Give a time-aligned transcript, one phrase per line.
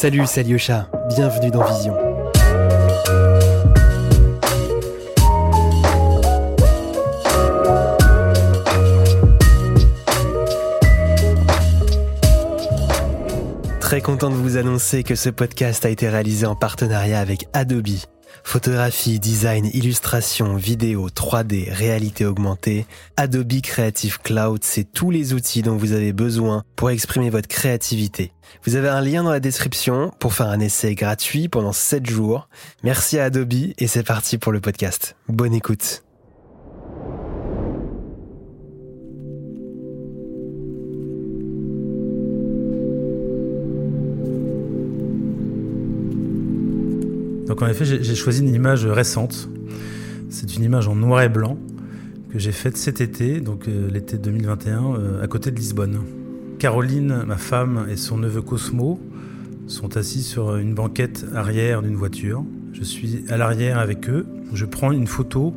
[0.00, 0.88] Salut, c'est Alyosha.
[1.10, 1.94] Bienvenue dans Vision.
[13.78, 17.88] Très content de vous annoncer que ce podcast a été réalisé en partenariat avec Adobe.
[18.44, 22.86] Photographie, design, illustration, vidéo, 3D, réalité augmentée,
[23.16, 28.32] Adobe Creative Cloud, c'est tous les outils dont vous avez besoin pour exprimer votre créativité.
[28.64, 32.48] Vous avez un lien dans la description pour faire un essai gratuit pendant 7 jours.
[32.82, 35.16] Merci à Adobe et c'est parti pour le podcast.
[35.28, 36.02] Bonne écoute.
[47.60, 49.48] En effet, j'ai choisi une image récente.
[50.30, 51.58] C'est une image en noir et blanc
[52.32, 56.00] que j'ai faite cet été, donc euh, l'été 2021, euh, à côté de Lisbonne.
[56.58, 59.00] Caroline, ma femme, et son neveu Cosmo
[59.66, 62.44] sont assis sur une banquette arrière d'une voiture.
[62.72, 64.26] Je suis à l'arrière avec eux.
[64.54, 65.52] Je prends une photo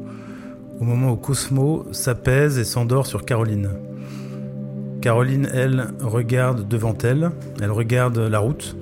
[0.79, 3.69] au moment où Cosmo s'apaise et s'endort sur Caroline.
[5.01, 8.75] Caroline, elle, regarde devant elle, elle regarde la route.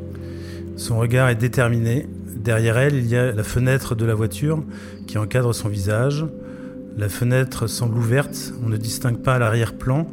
[0.78, 2.08] Son regard est déterminé,
[2.44, 4.64] Derrière elle, il y a la fenêtre de la voiture
[5.06, 6.26] qui encadre son visage.
[6.98, 10.08] La fenêtre semble ouverte, on ne distingue pas l'arrière-plan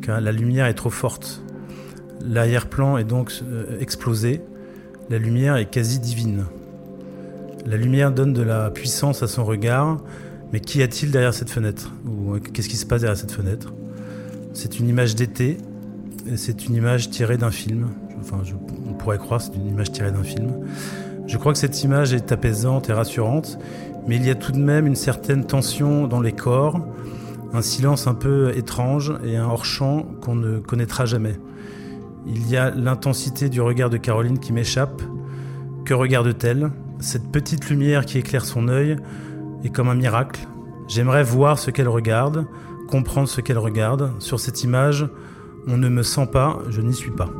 [0.00, 1.42] car la lumière est trop forte.
[2.24, 4.42] L'arrière-plan est donc euh, explosé,
[5.10, 6.44] la lumière est quasi divine.
[7.66, 10.00] La lumière donne de la puissance à son regard,
[10.52, 11.90] mais qu'y a-t-il derrière cette fenêtre?
[12.06, 13.72] Euh, qu'est-ce qui se passe derrière cette fenêtre?
[14.52, 15.58] C'est une image d'été,
[16.36, 17.88] c'est une image tirée d'un film.
[18.20, 18.40] Enfin,
[18.88, 20.52] on pourrait croire c'est une image tirée d'un film.
[21.26, 23.58] Je crois que cette image est apaisante et rassurante,
[24.06, 26.80] mais il y a tout de même une certaine tension dans les corps,
[27.52, 31.38] un silence un peu étrange et un hors-champ qu'on ne connaîtra jamais.
[32.26, 35.02] Il y a l'intensité du regard de Caroline qui m'échappe.
[35.84, 36.70] Que regarde-t-elle?
[37.00, 38.96] Cette petite lumière qui éclaire son œil
[39.64, 40.46] est comme un miracle.
[40.88, 42.46] J'aimerais voir ce qu'elle regarde,
[42.88, 44.12] comprendre ce qu'elle regarde.
[44.18, 45.08] Sur cette image,
[45.66, 47.30] on ne me sent pas, je n'y suis pas.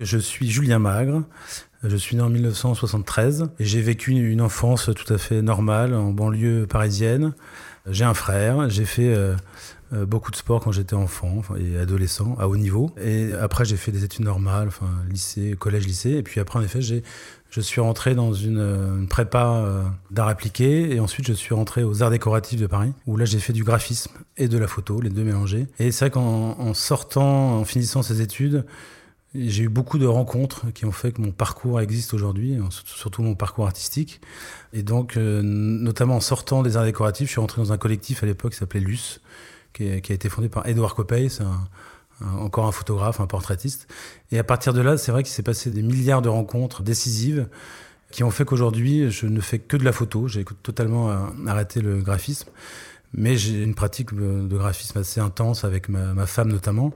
[0.00, 1.24] Je suis Julien Magre,
[1.82, 6.12] je suis né en 1973 et j'ai vécu une enfance tout à fait normale en
[6.12, 7.34] banlieue parisienne.
[7.90, 9.34] J'ai un frère, j'ai fait euh,
[9.92, 12.92] euh, beaucoup de sport quand j'étais enfant et adolescent à haut niveau.
[13.02, 16.12] Et après j'ai fait des études normales, enfin lycée, collège, lycée.
[16.12, 17.02] Et puis après en effet j'ai
[17.50, 19.82] je suis rentré dans une, une prépa euh,
[20.12, 23.40] d'art appliqué et ensuite je suis rentré aux arts décoratifs de Paris où là j'ai
[23.40, 25.66] fait du graphisme et de la photo, les deux mélangés.
[25.80, 28.64] Et c'est vrai qu'en sortant, en finissant ces études,
[29.34, 33.34] j'ai eu beaucoup de rencontres qui ont fait que mon parcours existe aujourd'hui, surtout mon
[33.34, 34.20] parcours artistique.
[34.72, 38.22] Et donc, euh, notamment en sortant des arts décoratifs, je suis rentré dans un collectif
[38.22, 39.20] à l'époque qui s'appelait Luce,
[39.74, 41.44] qui, a été fondé par Edouard Coppey, c'est
[42.20, 43.86] encore un photographe, un portraitiste.
[44.32, 47.48] Et à partir de là, c'est vrai qu'il s'est passé des milliards de rencontres décisives
[48.10, 50.26] qui ont fait qu'aujourd'hui, je ne fais que de la photo.
[50.26, 51.16] J'ai totalement euh,
[51.46, 52.48] arrêté le graphisme.
[53.14, 56.92] Mais j'ai une pratique de graphisme assez intense avec ma femme notamment.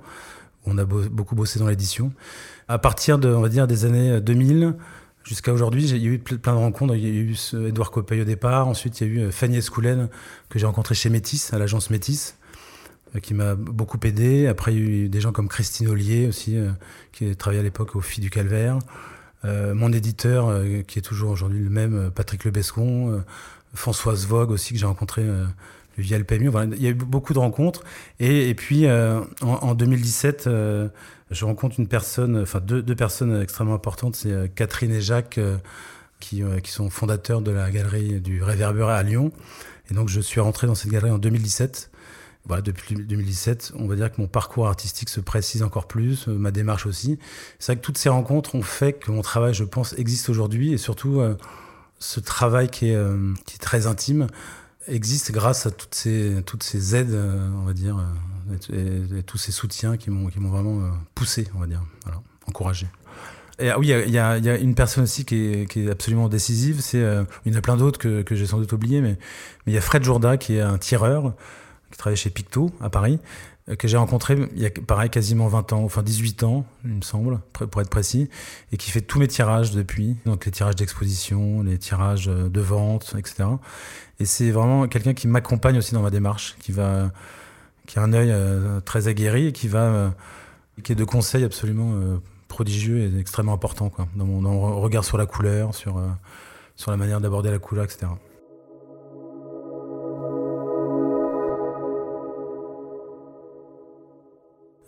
[0.66, 2.12] On a beaucoup bossé dans l'édition.
[2.68, 4.72] À partir de, on va dire, des années 2000 euh,
[5.24, 6.94] jusqu'à aujourd'hui, il y a eu plein de rencontres.
[6.94, 7.36] Il y a eu
[7.68, 8.68] Edouard Coppey au départ.
[8.68, 10.08] Ensuite, il y a eu euh, Fanny Escoulen
[10.48, 12.36] que j'ai rencontré chez Métis, à l'agence Métis,
[13.16, 14.46] euh, qui m'a beaucoup aidé.
[14.46, 16.56] Après, il y a eu des gens comme Christine Ollier aussi,
[17.10, 18.78] qui travaillait à l'époque au Filles du Calvaire.
[19.44, 23.24] mon éditeur, qui est toujours aujourd'hui le même, Patrick Lebescon.
[23.74, 25.24] Françoise Vogue aussi, que j'ai rencontré
[25.98, 26.50] via le PMU.
[26.72, 27.82] il y a eu beaucoup de rencontres.
[28.20, 30.88] Et, puis, euh, en, 2017, euh,
[31.30, 34.16] je rencontre une personne, enfin deux, personnes extrêmement importantes.
[34.16, 35.38] C'est euh, Catherine et Jacques,
[36.20, 39.32] qui, sont fondateurs de la galerie du Réverbéré à Lyon.
[39.90, 41.90] Et donc, je suis rentré dans cette galerie en 2017.
[42.44, 46.50] Voilà, depuis 2017, on va dire que mon parcours artistique se précise encore plus, ma
[46.50, 47.20] démarche aussi.
[47.60, 50.72] C'est vrai que toutes ces rencontres ont fait que mon travail, je pense, existe aujourd'hui
[50.72, 51.22] et surtout
[52.00, 52.98] ce travail qui est
[53.60, 54.26] très intime
[54.88, 59.38] existe grâce à toutes ces, toutes ces aides, euh, on va dire, euh, et, tous
[59.38, 62.86] ces soutiens qui m'ont vraiment euh, poussé, on va dire, voilà, encouragé.
[63.58, 66.28] Et ah oui, il y, y, a une personne aussi qui est, qui est absolument
[66.28, 66.80] décisive.
[66.80, 67.04] C'est,
[67.44, 69.18] il y en a plein d'autres que, que j'ai sans doute oublié, mais,
[69.66, 71.34] mais il y a Fred Jourda qui est un tireur
[71.90, 73.20] qui travaille chez Picto à Paris,
[73.78, 77.02] que j'ai rencontré il y a pareil quasiment 20 ans, enfin 18 ans, il me
[77.02, 78.28] semble, pour être précis,
[78.72, 83.14] et qui fait tous mes tirages depuis, donc les tirages d'exposition, les tirages de vente,
[83.18, 83.44] etc.
[84.22, 87.10] Et c'est vraiment quelqu'un qui m'accompagne aussi dans ma démarche, qui a
[87.96, 90.10] un œil euh, très aguerri et euh,
[90.84, 95.18] qui est de conseils absolument euh, prodigieux et extrêmement important, quoi, dans mon, regard sur
[95.18, 96.00] la couleur, sur,
[96.76, 98.06] sur la manière d'aborder la couleur, etc.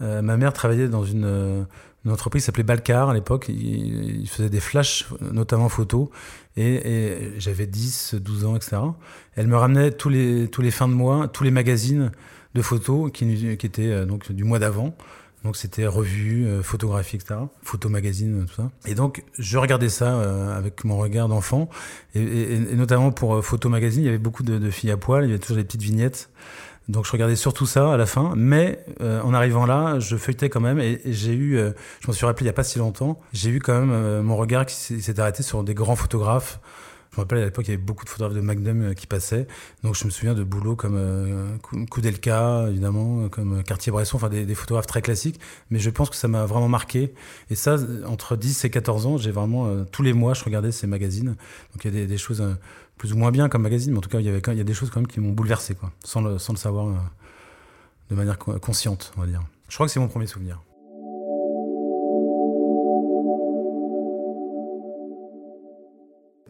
[0.00, 1.66] ma mère travaillait dans une,
[2.08, 3.46] entreprise qui s'appelait Balcar à l'époque.
[3.48, 6.08] Il, faisait des flashs, notamment photos.
[6.56, 8.76] Et, j'avais 10, 12 ans, etc.
[9.34, 12.12] Elle me ramenait tous les, tous les fins de mois, tous les magazines
[12.54, 14.94] de photos qui, qui étaient donc du mois d'avant.
[15.44, 17.38] Donc c'était revue, euh, photographie, etc.
[17.62, 18.70] Photo magazine, tout ça.
[18.86, 21.68] Et donc je regardais ça euh, avec mon regard d'enfant.
[22.14, 25.28] Et, notamment pour euh, photo magazine, il y avait beaucoup de, filles à poil, il
[25.28, 26.30] y avait toujours des petites vignettes.
[26.88, 30.60] Donc je regardais surtout ça à la fin, mais en arrivant là, je feuilletais quand
[30.60, 33.48] même et, j'ai eu, je m'en suis rappelé il y a pas si longtemps, j'ai
[33.48, 36.60] eu quand même mon regard qui s'est arrêté sur des grands photographes
[37.14, 39.06] je me rappelle à l'époque, il y avait beaucoup de photographes de Magnum euh, qui
[39.06, 39.46] passaient.
[39.84, 41.56] Donc je me souviens de boulots comme euh,
[41.88, 45.38] Koudelka, évidemment, comme Cartier-Bresson, enfin des, photographes très classiques.
[45.70, 47.14] Mais je pense que ça m'a vraiment marqué.
[47.50, 50.72] Et ça, entre 10 et 14 ans, j'ai vraiment, euh, tous les mois, je regardais
[50.72, 51.36] ces magazines.
[51.72, 52.42] Donc il y a des, choses
[53.04, 54.60] plus ou moins bien comme magazine, mais en tout cas, il y, avait, il y
[54.62, 56.86] a des choses quand même qui m'ont bouleversé, quoi, sans le, sans le savoir
[58.08, 59.42] de manière consciente, on va dire.
[59.68, 60.62] Je crois que c'est mon premier souvenir.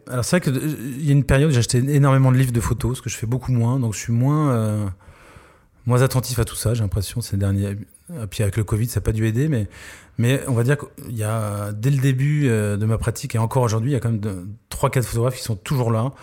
[0.07, 2.61] Alors c'est vrai qu'il euh, y a une période où j'achetais énormément de livres de
[2.61, 4.85] photos, ce que je fais beaucoup moins, donc je suis moins, euh,
[5.85, 7.75] moins attentif à tout ça, j'ai l'impression, ces derniers...
[8.29, 9.67] Puis avec le Covid, ça n'a pas dû aider, mais,
[10.17, 13.39] mais on va dire qu'il y a, dès le début euh, de ma pratique, et
[13.39, 16.13] encore aujourd'hui, il y a quand même 3-4 photographes qui sont toujours là.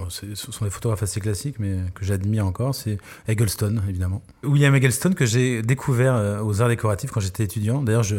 [0.00, 2.74] Oh, ce sont des photographes assez classiques, mais que j'admire encore.
[2.74, 2.98] C'est
[3.28, 4.22] Eggleston, évidemment.
[4.42, 7.82] William Eggleston, que j'ai découvert aux arts décoratifs quand j'étais étudiant.
[7.82, 8.16] D'ailleurs, je,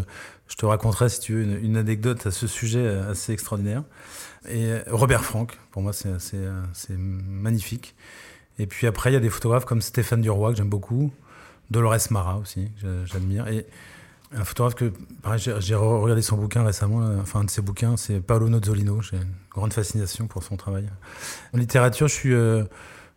[0.57, 3.83] te raconterai, si tu veux, une, anecdote à ce sujet assez extraordinaire.
[4.47, 7.95] Et euh, Robert Frank, pour moi, euh, c'est magnifique.
[8.59, 11.11] Et puis après, il y a des photographes comme Stéphane Duroy, que j'aime beaucoup.
[11.69, 12.69] Dolores Mara aussi,
[13.05, 13.47] j'admire.
[13.47, 13.65] Et
[14.33, 14.91] un photographe que,
[15.37, 19.01] j'ai regardé son bouquin récemment, euh, enfin un de ses bouquins, c'est Paolo Nozzolino.
[19.01, 20.85] J'ai une grande fascination pour son travail.
[21.53, 22.67] En littérature, je suis une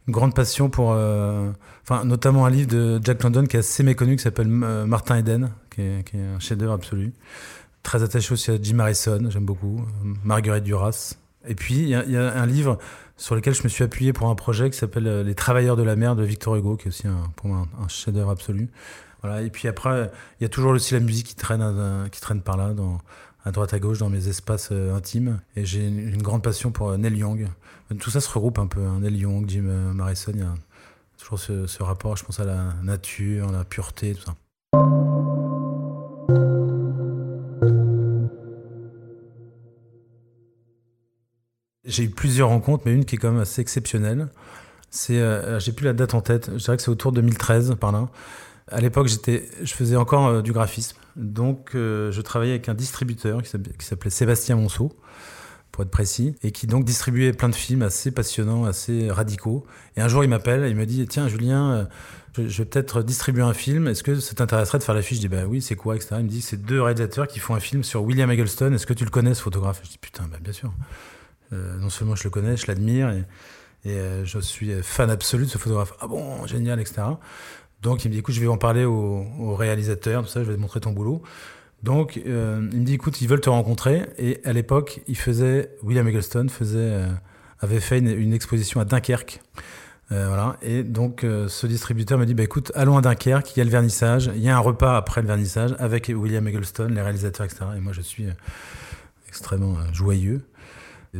[0.08, 4.22] grande passion pour, enfin notamment un livre de Jack London qui est assez méconnu, qui
[4.22, 7.12] s'appelle Martin Eden, qui est, un chef-d'œuvre absolu.
[7.82, 9.84] Très attaché aussi à Jim Harrison, j'aime beaucoup.
[10.25, 11.16] Marguerite Duras.
[11.46, 12.78] Et puis, il y, a un livre
[13.16, 15.82] sur lequel je me suis appuyé pour un projet qui s'appelle euh, Les Travailleurs de
[15.82, 17.05] la mer de Victor Hugo, qui est aussi
[17.37, 18.70] pour moi un, chef-d'œuvre absolu.
[19.43, 20.11] Et puis après,
[20.41, 22.73] il y a toujours aussi la musique qui traîne, euh, qui traîne par là,
[23.44, 25.41] à droite à gauche, dans mes espaces euh, intimes.
[25.56, 27.49] Et j'ai une, grande passion pour Neil Young.
[27.99, 28.81] Tout ça se regroupe un peu.
[28.81, 29.00] Hein.
[29.00, 30.55] Neil Young, Jim Morrison, il y a
[31.19, 34.35] toujours ce, rapport, je pense, à la nature, à la pureté, tout ça.
[41.85, 44.29] J'ai eu plusieurs rencontres, mais une qui est quand même assez exceptionnelle.
[44.91, 46.50] C'est, euh, j'ai plus la date en tête.
[46.53, 48.09] Je dirais que c'est autour de 2013 par là.
[48.69, 53.43] À l'époque, je faisais encore euh, du graphisme, donc euh, je travaillais avec un distributeur
[53.43, 53.50] qui
[53.84, 54.96] s'appelait Sébastien Monceau,
[55.70, 59.66] pour être précis, et qui donc distribuait plein de films assez passionnants, assez radicaux.
[59.96, 61.88] Et un jour, il m'appelle et il me dit Tiens, Julien,
[62.37, 63.88] je, vais peut-être distribuer un film.
[63.88, 65.19] Est-ce que ça t'intéresserait de faire l'affiche?
[65.19, 66.16] Je dis Bah oui, c'est quoi etc.
[66.19, 68.72] Il me dit C'est deux réalisateurs qui font un film sur William Eggleston.
[68.72, 69.81] Est-ce que tu le connais, ce photographe?
[69.84, 70.72] Je dis Putain, bah, bien sûr.
[71.52, 73.25] Euh, non seulement je le connais, je l'admire et,
[73.87, 75.93] euh, je suis fan absolu de ce photographe.
[76.00, 77.02] Ah bon, génial, etc.
[77.85, 80.57] Donc il me dit écoute, je vais en parler au, réalisateur, tout ça, je vais
[80.57, 81.23] te montrer ton boulot.
[81.83, 84.07] Donc euh, il me dit écoute, ils veulent te rencontrer.
[84.19, 87.05] Et à l'époque, il faisait, William Eggleston faisait,
[87.61, 89.43] avait fait une, exposition à Dunkerque.
[90.09, 90.57] voilà.
[90.62, 93.71] Et donc ce distributeur me dit bah, écoute, allons à Dunkerque, il y a le
[93.71, 97.67] vernissage, il y a un repas après le vernissage avec William Eggleston, les réalisateurs, etc.
[97.76, 98.26] Et moi je suis
[99.29, 100.43] extrêmement joyeux.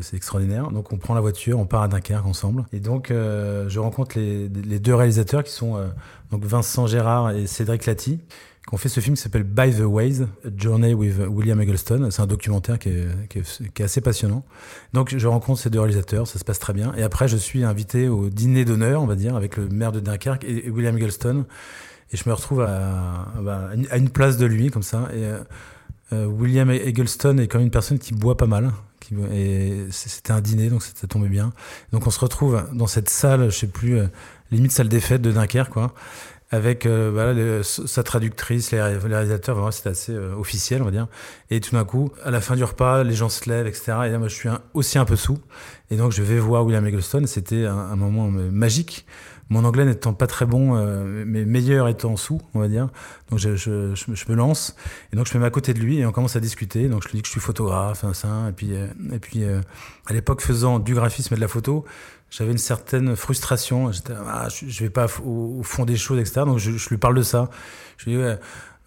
[0.01, 0.71] C'est extraordinaire.
[0.71, 2.65] Donc on prend la voiture, on part à Dunkerque ensemble.
[2.73, 5.87] Et donc euh, je rencontre les, deux réalisateurs qui sont euh,
[6.31, 9.83] donc Vincent Gérard et Cédric Lati, qui ont fait ce film qui s'appelle By the
[9.83, 12.09] Ways, A Journey with William Eggleston.
[12.11, 14.45] C'est un documentaire qui est, qui, est, assez passionnant.
[14.93, 16.93] Donc je rencontre ces deux réalisateurs, ça se passe très bien.
[16.97, 20.01] Et après je suis invité au dîner d'honneur, on va dire, avec le maire de
[20.01, 21.45] Dunkerque et, William Eggleston.
[22.13, 23.29] Et je me retrouve à,
[23.91, 25.09] à, une place de lui, comme ça.
[25.15, 25.25] Et
[26.13, 28.73] euh, William Eggleston est quand même une personne qui boit pas mal,
[29.33, 31.53] et c'était un dîner, donc ça tombait bien.
[31.93, 34.07] Donc on se retrouve dans cette salle, je sais plus, euh,
[34.51, 35.95] limite salle des fêtes de Dunkerque, quoi,
[36.51, 41.09] avec euh, sa traductrice, les, réalisateurs, vraiment c'était assez euh, officiel, on va dire.
[41.51, 43.93] Et tout d'un coup, à la fin du repas, les gens se lèvent, etc.
[44.07, 45.39] Et là, moi, je suis aussi un peu sous.
[45.91, 47.25] Et donc, je vais voir William Eggleston.
[47.27, 49.05] C'était un, moment magique
[49.51, 52.89] mon anglais n'étant pas très bon, euh, mais meilleur étant sous, on va dire.
[53.31, 54.75] Donc je, je, je, me lance
[55.13, 56.89] et donc je me mets à côté de lui et on commence à discuter.
[56.89, 59.61] Donc je lui dis que je suis photographe, ça, et puis euh, et puis euh,
[60.07, 61.85] à l'époque faisant du graphisme et de la photo,
[62.31, 63.93] j'avais une certaine frustration.
[63.93, 66.43] J'étais, ah, je, vais pas au, fond des choses, etc.
[66.47, 67.51] Donc je, lui parle de ça.
[67.99, 68.39] Je lui dis ouais,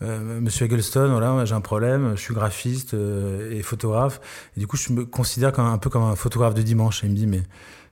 [0.02, 4.20] Monsieur Eggleston, voilà, j'ai un problème, je suis graphiste et photographe.
[4.56, 7.04] Et du coup, je me considère comme un peu comme un photographe de dimanche.
[7.04, 7.42] Et il me dit, mais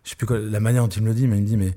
[0.03, 1.57] je sais plus quoi, la manière dont il me le dit, mais il me dit,
[1.57, 1.73] mais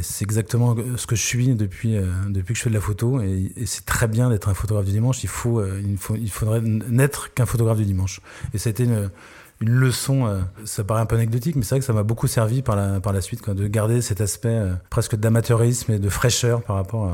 [0.00, 3.20] c'est exactement ce que je suis depuis, euh, depuis que je fais de la photo.
[3.20, 5.22] Et, c'est très bien d'être un photographe du dimanche.
[5.22, 8.20] Il, faut, euh, il, faudrait n'être qu'un photographe du dimanche.
[8.54, 9.10] Et ça a été une,
[9.60, 12.26] une leçon, euh, ça paraît un peu anecdotique, mais c'est vrai que ça m'a beaucoup
[12.26, 16.62] servi par la, par la suite, de garder cet aspect presque d'amateurisme et de fraîcheur
[16.62, 17.12] par rapport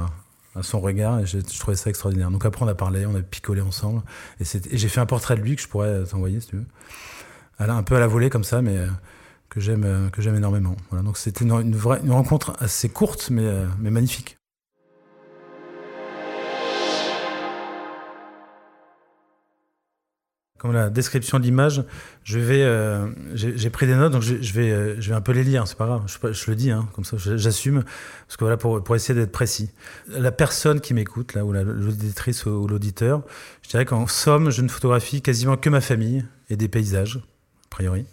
[0.54, 1.20] à, son regard.
[1.20, 2.30] Et je, je, trouvais ça extraordinaire.
[2.30, 4.02] Donc après, on a parlé, on a picolé ensemble.
[4.40, 6.66] Et, et j'ai fait un portrait de lui que je pourrais t'envoyer si tu veux.
[7.58, 8.76] Un peu à la volée comme ça, mais
[9.49, 10.76] que j'aime euh, que j'aime énormément.
[10.93, 14.37] Donc c'était une, vraie, une rencontre assez courte mais, euh, mais magnifique.
[20.59, 21.85] Comme la description de l'image,
[22.25, 25.45] je vais, euh, j'ai pris des notes, donc je, vais, je vais un peu les
[25.45, 25.69] lire.
[25.69, 27.85] C'est pas grave, je, le dis, hein, comme ça, j'assume,
[28.26, 29.71] parce que voilà, pour, pour essayer d'être précis.
[30.09, 33.23] La personne qui m'écoute, là, ou l'auditrice ou l'auditeur,
[33.62, 37.69] je dirais qu'en somme, je ne photographie quasiment que ma famille et des paysages, a
[37.71, 38.05] priori.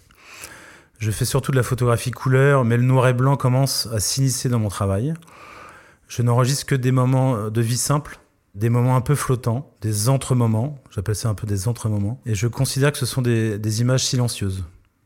[0.97, 4.49] Je fais surtout de la photographie couleur, mais le noir et blanc commence à s'initier
[4.49, 5.13] dans mon travail.
[6.07, 8.19] Je n'enregistre que des moments de vie simple,
[8.53, 12.47] des moments un peu flottants, des entre-moments, j'appelle ça un peu des entre-moments, et je
[12.47, 14.63] considère que ce sont des, images silencieuses.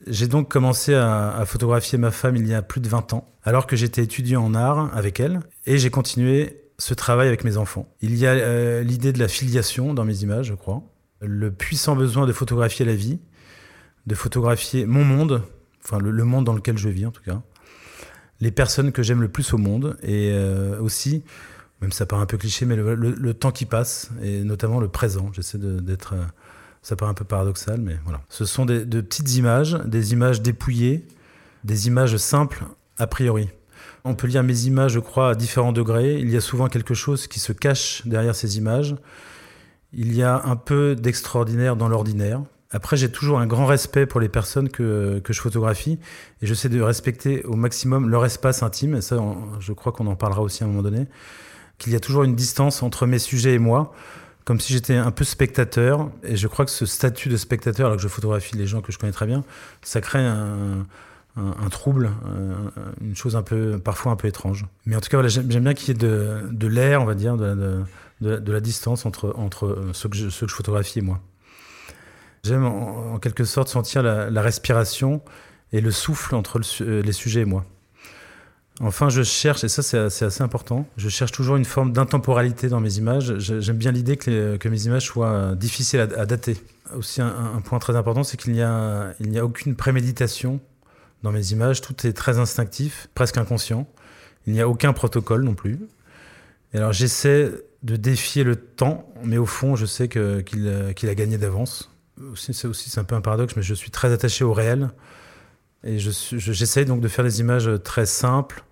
[0.07, 3.27] J'ai donc commencé à, à, photographier ma femme il y a plus de 20 ans,
[3.43, 7.57] alors que j'étais étudiant en art avec elle, et j'ai continué ce travail avec mes
[7.57, 7.87] enfants.
[8.01, 10.81] Il y a euh, l'idée de la filiation dans mes images, je crois,
[11.21, 13.19] le puissant besoin de photographier la vie,
[14.07, 15.43] de photographier mon monde,
[15.83, 17.41] enfin le, monde dans lequel je vis en tout cas,
[18.39, 21.23] les personnes que j'aime le plus au monde et euh, aussi,
[21.81, 25.31] même ça paraît un peu cliché, mais le, temps qui passe et notamment le présent.
[25.33, 26.23] J'essaie d'être, euh,
[26.81, 28.21] ça paraît un peu paradoxal, mais voilà.
[28.29, 31.05] Ce sont des, de petites images, des images dépouillées,
[31.63, 32.65] des images simples
[32.97, 33.49] a priori.
[34.03, 36.19] On peut lire mes images, je crois, à différents degrés.
[36.19, 38.95] Il y a souvent quelque chose qui se cache derrière ces images.
[39.93, 42.41] Il y a un peu d'extraordinaire dans l'ordinaire.
[42.71, 45.97] Après, j'ai toujours un grand respect pour les personnes que, que je photographie
[46.41, 48.95] et j'essaie de respecter au maximum leur espace intime.
[48.95, 49.17] Et ça,
[49.59, 51.07] je crois qu'on en parlera aussi à un moment donné.
[51.79, 53.93] Qu'il y a toujours une distance entre mes sujets et moi,
[54.45, 56.11] comme si j'étais un peu spectateur.
[56.23, 58.91] Et je crois que ce statut de spectateur, alors que je photographie les gens que
[58.91, 59.43] je connais très bien,
[59.81, 60.85] ça crée un,
[61.37, 62.71] un, trouble, un,
[63.01, 64.67] une chose un peu, parfois un peu étrange.
[64.85, 67.15] Mais en tout cas, voilà, j'aime bien qu'il y ait de, de l'air, on va
[67.15, 67.83] dire, de,
[68.21, 71.19] de, la distance entre, entre je, ceux que je photographie et moi.
[72.43, 75.21] J'aime en, quelque sorte sentir la, respiration
[75.71, 77.65] et le souffle entre le, les sujets et moi.
[78.81, 82.79] Enfin, je cherche, et ça c'est assez, important, je cherche toujours une forme d'intemporalité dans
[82.79, 83.37] mes images.
[83.37, 86.55] J'aime bien l'idée que, mes images soient difficiles à, dater.
[86.95, 90.61] Aussi, un, point très important, c'est qu'il n'y a, aucune préméditation
[91.23, 91.81] dans mes images.
[91.81, 93.85] Tout est très instinctif, presque inconscient.
[94.47, 95.77] Il n'y a aucun protocole non plus.
[96.73, 97.51] Et alors j'essaie
[97.83, 101.91] de défier le temps, mais au fond, je sais qu'il qu qu a gagné d'avance
[102.35, 104.89] c'est aussi c'est un peu un paradoxe, mais je suis très attaché au réel.
[105.83, 108.63] Et je, j'essaye donc de faire des images très simples,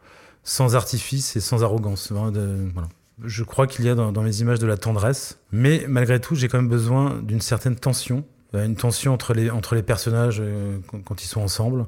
[0.44, 2.12] sans artifice et sans arrogance.
[2.12, 2.90] Voilà.
[3.24, 6.48] Je crois qu'il y a dans, mes images de la tendresse, mais malgré tout, j'ai
[6.48, 8.24] quand même besoin d'une certaine tension,
[8.54, 11.88] une tension entre les, entre les personnages euh, quand, ils sont ensemble,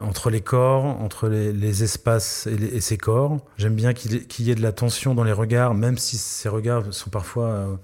[0.00, 3.38] entre les corps, entre les, espaces et, les, ces corps.
[3.56, 6.92] J'aime bien qu'il, y ait de la tension dans les regards, même si ces regards
[6.92, 7.74] sont parfois euh,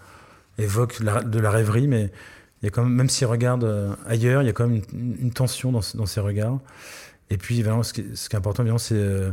[0.58, 2.10] évoquent de la rêverie, mais
[2.62, 4.82] il y a quand même, même s'il regarde euh, ailleurs, il y a quand même
[4.92, 6.58] une, une tension dans, dans, ses regards.
[7.30, 8.94] Et puis, vraiment, ce qui, ce qui est important, évidemment, c'est.
[8.94, 9.30] Euh,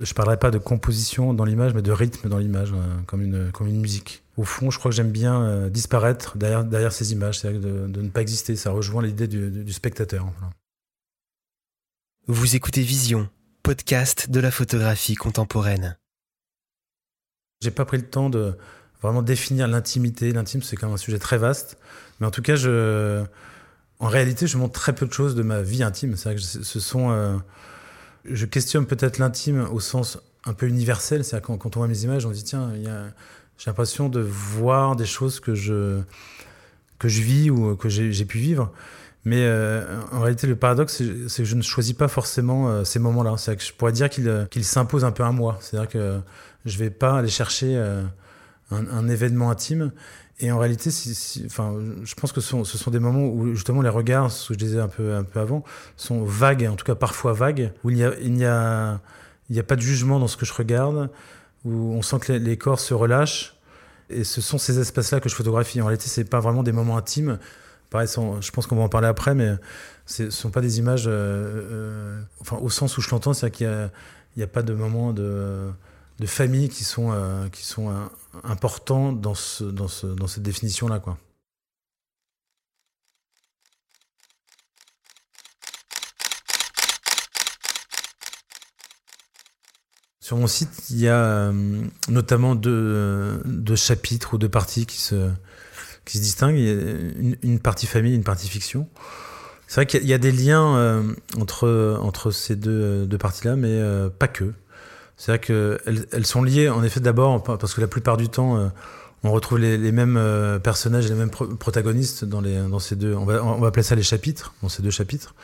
[0.00, 3.52] je parlerai pas de composition dans l'image, mais de rythme dans l'image, euh, comme, une,
[3.52, 4.22] comme une musique.
[4.38, 7.86] Au fond, je crois que j'aime bien euh, disparaître derrière, derrière ces images, c'est-à-dire de,
[7.86, 8.56] de, ne pas exister.
[8.56, 10.24] Ça rejoint l'idée du, du, du, spectateur.
[10.38, 10.54] Voilà.
[12.26, 13.28] Vous écoutez Vision,
[13.62, 15.98] podcast de la photographie contemporaine.
[17.60, 18.56] J'ai pas pris le temps de
[19.02, 20.32] vraiment définir l'intimité.
[20.32, 21.76] L'intime, c'est quand même un sujet très vaste.
[22.20, 23.24] Mais en tout cas, je,
[23.98, 26.16] en réalité, je montre très peu de choses de ma vie intime.
[26.16, 27.36] C'est vrai que ce sont, euh,
[28.24, 31.24] je questionne peut-être l'intime au sens un peu universel.
[31.24, 32.72] C'est-à-dire quand, quand, on voit mes images, on dit tiens,
[33.58, 36.00] j'ai l'impression de voir des choses que je
[36.98, 38.72] que je vis ou que j'ai pu vivre.
[39.24, 42.98] Mais euh, en réalité, le paradoxe, c'est que je ne choisis pas forcément euh, ces
[42.98, 43.36] moments-là.
[43.36, 45.58] C'est que je pourrais dire qu'ils qu s'imposent un peu à moi.
[45.60, 46.20] C'est-à-dire que
[46.64, 47.76] je vais pas aller chercher
[48.70, 49.92] un, événement intime.
[50.42, 50.90] Et en réalité,
[51.44, 54.54] enfin, je pense que ce sont, ce des moments où justement les regards, ce que
[54.54, 55.62] je disais un peu, un peu avant,
[55.96, 59.00] sont vagues, en tout cas parfois vagues, où il n'y a, a,
[59.54, 61.10] a pas de jugement dans ce que je regarde,
[61.66, 63.54] où on sent que les, corps se relâchent.
[64.08, 65.80] Et ce sont ces espaces-là que je photographie.
[65.82, 67.38] En réalité, c'est pas vraiment des moments intimes.
[67.90, 69.56] Pareil, je pense qu'on va en parler après, mais
[70.06, 73.58] ce ne sont pas des images, euh, euh, enfin, au sens où je l'entends, c'est-à-dire
[73.58, 73.90] qu'il
[74.38, 75.70] n'y a, a, pas de moments de,
[76.20, 77.48] de famille qui sont, euh,
[77.78, 78.06] euh,
[78.44, 81.00] importants dans, ce, dans, ce, dans cette définition-là.
[81.00, 81.16] Quoi.
[90.20, 91.52] Sur mon site, il y a
[92.08, 93.40] notamment deux,
[93.74, 95.30] chapitres ou deux parties qui se,
[96.12, 96.58] distinguent.
[97.42, 98.88] Une, partie famille, une partie fiction.
[99.66, 103.80] C'est vrai qu'il y, a des liens entre, entre ces deux, deux parties-là, mais
[104.18, 104.52] pas que.
[105.20, 108.70] C'est vrai qu'elles elles sont liées, en effet, d'abord, parce que la plupart du temps,
[109.22, 113.14] on retrouve les, mêmes euh, personnages, les mêmes protagonistes dans, les, dans ces deux.
[113.14, 115.34] On va, on va appeler ça les chapitres, dans ces deux chapitres.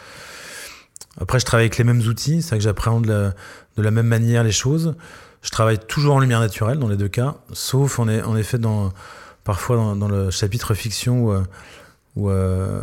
[1.20, 4.44] Après, je travaille avec les mêmes outils, c'est vrai que j'appréhende de la même manière
[4.44, 4.94] les choses.
[5.42, 8.94] Je travaille toujours en lumière naturelle dans les deux cas, sauf en, en effet dans,
[9.44, 11.34] parfois dans, le chapitre fiction où,
[12.16, 12.80] où, euh,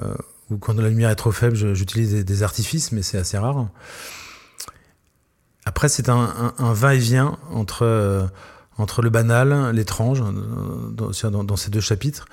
[0.60, 3.68] quand la lumière est trop faible, j'utilise des, artifices, mais c'est assez rare.
[5.65, 8.25] Après, c'est un, un va-et-vient entre euh,
[8.77, 12.25] entre le banal, l'étrange, euh, dans, ces deux chapitres.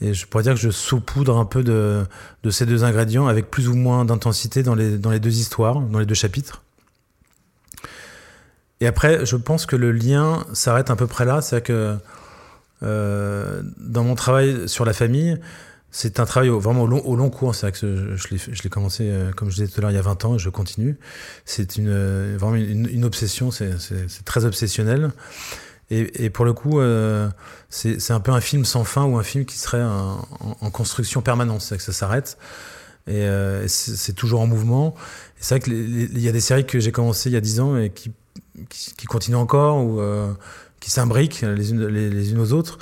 [0.00, 2.06] Et je pourrais dire que je saupoudre un peu de,
[2.50, 5.98] ces deux ingrédients avec plus ou moins d'intensité dans les, dans les deux histoires, dans
[5.98, 6.62] les deux chapitres.
[8.80, 11.42] Et après, je pense que le lien s'arrête à peu près là.
[11.42, 11.96] C'est-à-dire que
[12.82, 15.38] euh, dans mon travail sur la famille,
[15.90, 17.54] c'est un travail vraiment au long, cours.
[17.54, 19.98] C'est vrai que je, l'ai commencé, euh, comme je disais tout à l'heure, il y
[19.98, 20.98] a 20 ans et je continue.
[21.44, 25.10] C'est une, vraiment une, une obsession, c'est très obsessionnel.
[25.92, 27.28] Et, pour le coup, euh,
[27.68, 31.62] c'est un peu un film sans fin ou un film qui serait en, construction permanente,
[31.62, 32.38] c'est-à-dire que ça s'arrête
[33.08, 34.94] et euh, c'est toujours en mouvement.
[35.40, 37.76] C'est vrai qu'il y a des séries que j'ai commencées il y a 10 ans
[37.76, 38.12] et qui,
[38.68, 40.32] qui, continuent encore ou euh,
[40.78, 42.78] qui s'imbriquent les unes, les, unes aux autres.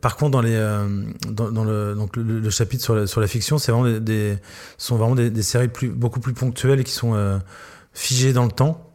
[0.00, 0.58] Par contre, dans, les,
[1.30, 4.38] dans, le, donc le, chapitre sur la, sur la fiction, c'est vraiment des,
[4.78, 7.40] sont vraiment des, des, séries plus, beaucoup plus ponctuelles et qui sont
[7.92, 8.92] figées dans le temps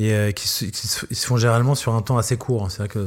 [0.00, 2.70] et euh, qui, se font généralement sur un temps assez court.
[2.70, 3.06] C'est que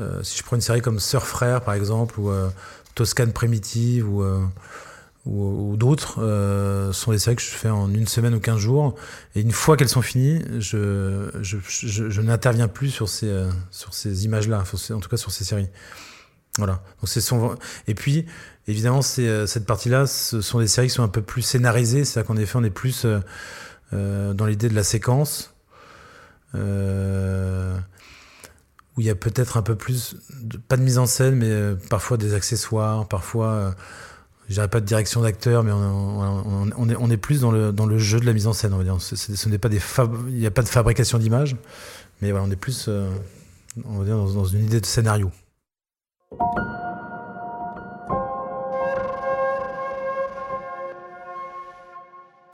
[0.00, 2.50] euh, si je prends une série comme Sœur Frère par exemple ou euh,
[2.94, 4.22] Toscane Primitive ou
[5.26, 6.20] ou, d'autres
[6.92, 8.94] sont des séries que je fais en une semaine ou quinze jours.
[9.34, 14.24] Et une fois qu'elles sont finies, je, je, je, n'interviens plus sur ces, sur ces
[14.24, 15.68] images-là, en tout cas sur ces séries.
[16.58, 16.82] Voilà.
[17.00, 17.56] Donc c'est son...
[17.88, 18.26] Et puis,
[18.68, 22.04] évidemment, c'est, cette partie-là, ce sont des séries qui sont un peu plus scénarisées.
[22.04, 23.06] C'est-à-dire qu'en effet, on est plus
[23.92, 25.54] dans l'idée de la séquence.
[26.54, 27.76] Euh,
[28.96, 30.16] où il y a peut-être un peu plus,
[30.68, 33.70] pas de mise en scène, mais euh, parfois des accessoires, parfois, euh,
[34.48, 38.32] je dirais pas de direction d'acteur, mais on, est, plus dans le, jeu de la
[38.32, 38.96] mise en scène, on va dire.
[39.00, 39.80] Ce, n'est pas des
[40.28, 41.56] il n'y a pas de fabrication d'images,
[42.20, 42.88] mais on est plus,
[43.84, 45.30] on va dire, dans une idée de scénario.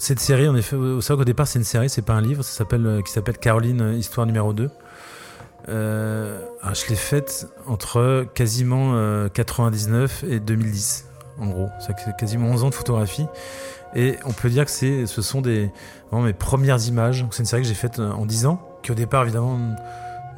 [0.01, 2.57] Cette série, en effet, au qu'au départ, c'est une série, c'est pas un livre, ça
[2.57, 4.71] s'appelle, euh, qui s'appelle Caroline, euh, histoire numéro 2.
[5.69, 11.05] Euh, ah, je l'ai faite entre quasiment 99 et 2010,
[11.41, 11.69] en gros.
[11.79, 13.27] C'est quasiment 11 ans de photographie.
[13.95, 15.71] Et on peut dire que c'est, ce sont des,
[16.11, 17.27] vraiment mes premières images.
[17.31, 19.59] C'est une série que j'ai faite en 10 ans, qui au départ, évidemment,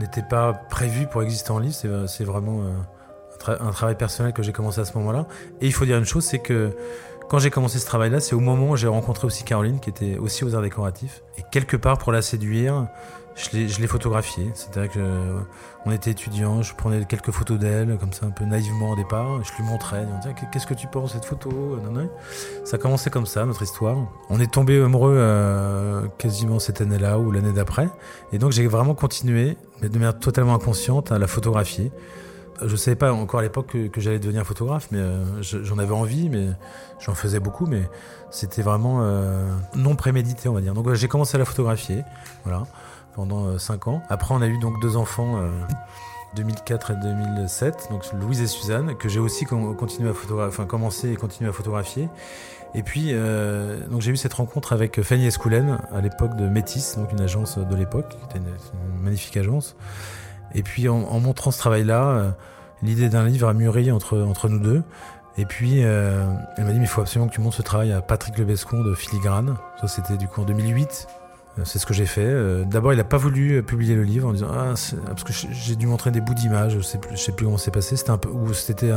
[0.00, 1.74] n'était pas prévue pour exister en livre.
[2.06, 2.62] C'est, vraiment
[3.46, 5.26] un travail personnel que j'ai commencé à ce moment-là.
[5.60, 6.74] Et il faut dire une chose, c'est que
[7.28, 10.18] quand j'ai commencé ce travail-là, c'est au moment où j'ai rencontré aussi Caroline, qui était
[10.18, 11.22] aussi aux arts décoratifs.
[11.38, 12.88] Et quelque part, pour la séduire,
[13.36, 14.50] je l'ai photographiée.
[14.54, 15.38] C'est-à-dire que
[15.84, 19.42] on était étudiants, je prenais quelques photos d'elle, comme ça, un peu naïvement au départ.
[19.42, 20.06] Je lui montrais,
[20.52, 21.78] qu'est-ce que tu penses de cette photo?
[22.64, 23.96] Ça a commencé comme ça, notre histoire.
[24.30, 27.88] On est tombé amoureux euh, quasiment cette année-là ou l'année d'après.
[28.32, 31.90] Et donc j'ai vraiment continué, mais de manière totalement inconsciente, à la photographier
[32.66, 36.28] je savais pas encore à l'époque que, j'allais devenir photographe, mais euh, j'en avais envie,
[36.28, 36.48] mais
[37.00, 37.82] j'en faisais beaucoup, mais
[38.30, 40.74] c'était vraiment euh, non prémédité, on va dire.
[40.74, 42.02] Donc j'ai commencé à la photographier,
[42.44, 42.64] voilà,
[43.14, 44.02] pendant 5 euh, ans.
[44.08, 45.38] Après, on a eu donc deux enfants.
[46.34, 51.12] 2004 et 2007, donc Louise et Suzanne, que j'ai aussi continué à photographier, enfin commencé
[51.12, 52.08] et continué à photographier.
[52.74, 53.12] Et puis,
[53.90, 57.58] donc j'ai eu cette rencontre avec Fanny Escoulen à l'époque de Métis, donc une agence
[57.58, 59.76] de l'époque, qui était une, magnifique agence.
[60.54, 62.34] Et puis en, en montrant ce travail-là,
[62.82, 64.82] l'idée d'un livre a mûri entre, entre nous deux.
[65.38, 67.92] Et puis, euh, elle m'a dit, mais il faut absolument que tu montres ce travail
[67.92, 69.56] à Patrick Lebescon de Filigrane.
[69.80, 71.06] Ça, c'était du coup en 2008.
[71.58, 72.24] Euh, c'est ce que j'ai fait.
[72.24, 74.74] Euh, d'abord, il n'a pas voulu publier le livre en disant ah,
[75.06, 76.76] parce que j'ai dû montrer des bouts d'images.
[76.76, 77.96] Je sais plus, sais plus comment c'est passé.
[77.96, 78.90] C'était un peu ou c'était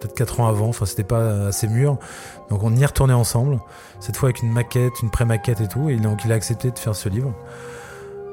[0.00, 0.68] peut-être quatre ans avant.
[0.68, 1.98] Enfin, c'était pas assez mûr.
[2.50, 3.58] Donc, on y retourné ensemble.
[4.00, 5.88] Cette fois avec une maquette, une pré-maquette et tout.
[5.88, 7.34] Et donc, il a accepté de faire ce livre.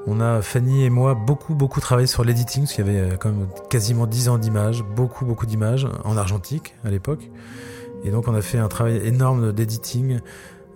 [0.05, 3.17] On a, Fanny et moi, beaucoup, beaucoup travaillé sur l'editing, parce qu'il y avait euh,
[3.17, 7.29] quand même quasiment 10 ans d'images, beaucoup, beaucoup d'images, en argentique à l'époque.
[8.03, 10.19] Et donc on a fait un travail énorme d'editing euh,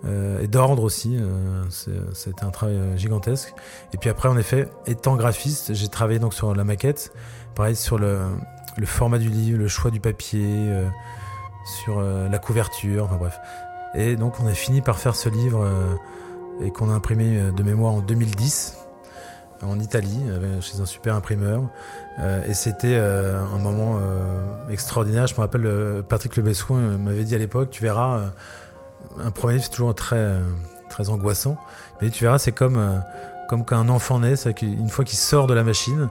[0.04, 1.16] et d'ordre aussi.
[1.16, 1.64] Euh,
[2.12, 3.52] C'était un travail euh, gigantesque.
[3.92, 7.12] Et puis après, en effet, étant graphiste, j'ai travaillé donc sur la maquette,
[7.54, 8.20] pareil sur le,
[8.76, 10.88] le format du livre, le choix du papier, euh,
[11.84, 13.38] sur la couverture, enfin bref.
[13.94, 15.68] Et donc on a fini par faire ce livre
[16.62, 18.78] et qu'on a imprimé de mémoire en 2010
[19.60, 20.22] en Italie,
[20.62, 21.64] chez un super imprimeur.
[22.46, 24.00] et c'était un moment
[24.70, 25.26] extraordinaire.
[25.26, 28.30] Je me rappelle, Patrick Lebessoin m'avait dit à l'époque, tu verras,
[29.24, 30.34] un premier livre c'est toujours très,
[30.88, 31.56] très angoissant.
[32.00, 33.02] Mais tu verras, c'est comme,
[33.48, 36.08] comme quand un enfant naît, c'est qu'une fois qu'il sort de la machine,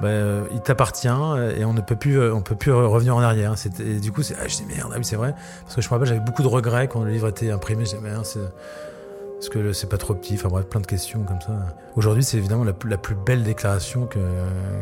[0.00, 3.20] bah, euh, il t'appartient et on ne peut plus, euh, on peut plus revenir en
[3.20, 3.54] arrière.
[3.80, 5.34] Et du coup, c'est, ah, je dis merde, ah c'est vrai.
[5.62, 7.84] Parce que je me rappelle, j'avais beaucoup de regrets quand le livre était imprimé.
[7.84, 8.40] Je dis merde, c'est,
[9.34, 10.34] parce que c'est pas trop petit.
[10.34, 11.52] Enfin bref, plein de questions comme ça.
[11.96, 14.18] Aujourd'hui, c'est évidemment la, la, plus belle déclaration que,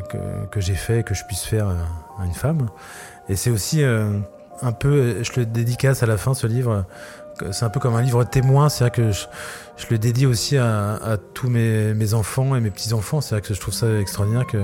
[0.08, 2.68] que, que j'ai fait, que je puisse faire à une femme.
[3.28, 4.20] Et c'est aussi euh,
[4.62, 6.84] un peu, je le dédicace à la fin, ce livre.
[7.52, 11.48] C'est un peu comme un livre témoin, c'est-à-dire que je, le dédie aussi à, tous
[11.48, 13.20] mes, enfants et mes petits-enfants.
[13.20, 14.58] C'est-à-dire que je trouve ça extraordinaire que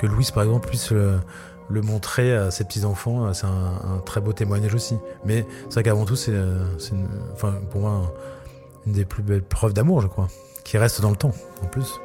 [0.00, 1.20] que Louise, par exemple, puisse le,
[1.68, 4.96] montrer à ses petits-enfants, c'est un, très beau témoignage aussi.
[5.26, 6.32] Mais c'est vrai qu'avant tout, c'est,
[7.34, 8.12] enfin, pour moi
[8.86, 10.28] une des plus belles preuves d'amour, je crois,
[10.64, 12.00] qui reste dans le temps, en plus.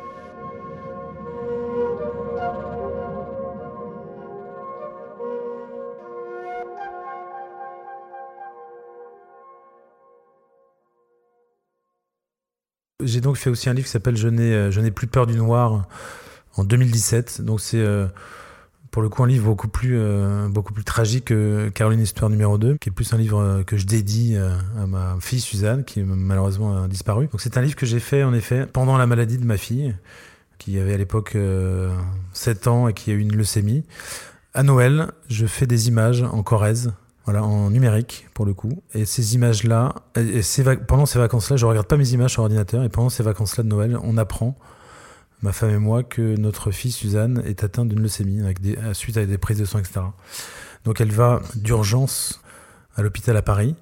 [13.06, 15.88] J'ai donc fait aussi un livre qui s'appelle Je n'ai, n'ai plus peur du noir
[16.58, 17.42] en 2017.
[17.42, 18.08] Donc c'est euh,
[18.92, 20.50] pour le coup un livre beaucoup plus, euh,
[20.86, 24.38] tragique que Caroline Histoire numéro 2, qui est plus un livre euh, que je dédie
[24.38, 27.28] à ma fille Suzanne, qui malheureusement a disparu.
[27.28, 29.96] Donc c'est un livre que j'ai fait en effet pendant la maladie de ma fille,
[30.58, 31.38] qui avait à l'époque
[32.34, 33.84] 7 ans et qui a eu une leucémie.
[34.54, 36.94] À Noël, je fais des images en Corrèze,
[37.26, 38.82] voilà, en numérique pour le coup.
[38.94, 39.94] Et ces images-là,
[40.88, 42.84] pendant ces vacances-là, je regarde pas mes images sur ordinateur.
[42.84, 44.56] Et pendant ces vacances-là de Noël, on apprend
[45.42, 48.60] ma femme et moi, que notre fille Suzanne est atteinte d'une leucémie avec
[48.94, 50.02] suite à des prises de sang, etc.
[50.86, 52.42] Donc elle va d'urgence
[52.96, 53.76] à l'hôpital à Paris.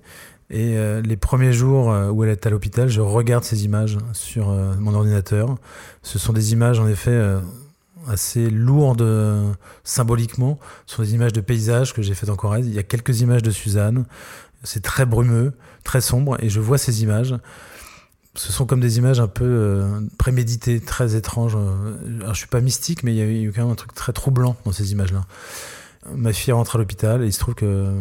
[0.49, 3.97] Et euh, les premiers jours euh, où elle est à l'hôpital, je regarde ces images
[4.11, 5.55] sur euh, mon ordinateur.
[6.01, 7.17] Ce sont des images en effet
[8.07, 9.05] assez lourdes
[9.83, 10.59] symboliquement.
[10.85, 12.67] Ce sont des images de paysages que j'ai faites en Corrèze.
[12.67, 14.05] Il y a quelques images de Suzanne.
[14.63, 16.37] C'est très brumeux, très sombre.
[16.41, 17.35] Et je vois ces images
[18.35, 21.55] ce sont comme des images un peu euh, préméditées, très étranges.
[21.55, 24.13] Alors, je suis pas mystique, mais il y a eu quand même un truc très
[24.13, 25.25] troublant dans ces images-là.
[26.15, 27.91] Ma fille rentre à l'hôpital et il se trouve que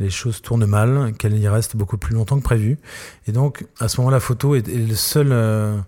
[0.00, 2.78] les choses tournent mal, qu'elle y reste beaucoup plus longtemps que prévu.
[3.26, 5.78] Et donc, à ce moment, la photo est, le seul euh,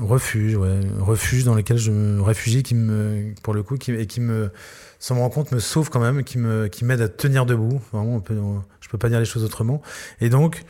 [0.00, 4.20] refuge, ouais, refuge dans lequel je me réfugie, qui me, pour le coup, et qui
[4.20, 4.50] me,
[4.98, 7.80] sans me rendre compte, me sauve quand même, qui me, qui m'aide à tenir debout.
[7.92, 9.82] Vraiment, on je peux pas dire les choses autrement.
[10.20, 10.64] Et donc,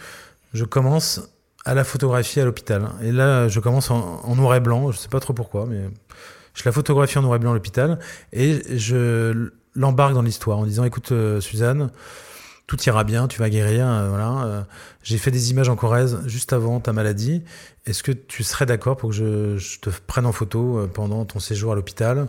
[0.55, 1.33] je commence
[1.65, 2.91] à la photographie à l'hôpital.
[3.03, 5.81] Et là, je commence en, noir et blanc, je sais pas trop pourquoi, mais
[6.55, 7.99] je la photographie en noir et blanc à l'hôpital
[8.33, 11.91] et je l'embarque dans l'histoire en disant écoute euh, Suzanne,
[12.66, 14.44] tout ira bien, tu vas guérir, euh, voilà.
[14.44, 14.62] Euh,
[15.03, 17.42] j'ai fait des images en Corrèze juste avant ta maladie.
[17.87, 21.72] Est-ce que tu serais d'accord pour que je, te prenne en photo pendant ton séjour
[21.72, 22.29] à l'hôpital?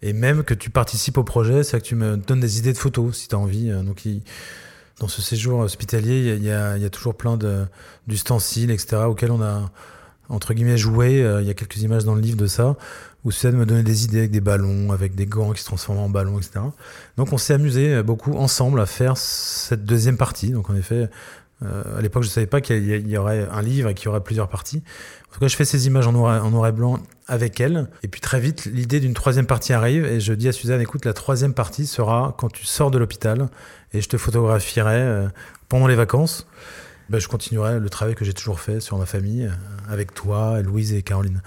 [0.00, 2.78] Et même que tu participes au projet, c'est que tu me donnes des idées de
[2.78, 3.70] photos si tu as envie.
[3.70, 4.22] Donc il,
[5.02, 7.36] dans ce séjour hospitalier, il y a, toujours plein
[8.06, 9.70] d'ustensiles, etc., auxquels on a,
[10.28, 11.22] entre guillemets, joué.
[11.22, 12.76] Euh, il y a quelques images dans le livre de ça,
[13.24, 16.00] où Suzanne me donnait des idées avec des ballons, avec des gants qui se transforment
[16.00, 16.60] en ballons, etc.
[17.16, 20.50] Donc on s'est amusé beaucoup ensemble à faire cette deuxième partie.
[20.50, 21.08] Donc en effet,
[21.64, 24.08] euh, à l'époque, je ne savais pas qu'il y aurait un livre et qu'il y
[24.08, 24.82] aurait plusieurs parties.
[25.30, 27.88] En tout cas, je fais ces images en noir, en noir et blanc avec elle.
[28.02, 31.04] Et puis très vite, l'idée d'une troisième partie arrive et je dis à Suzanne, écoute,
[31.04, 33.48] la troisième partie sera quand tu sors de l'hôpital
[33.92, 35.28] et je te photographierai euh,
[35.68, 36.46] pendant les vacances.
[37.08, 39.50] Ben, je continuerai le travail que j'ai toujours fait sur ma famille euh,
[39.88, 41.42] avec toi, Louise et Caroline.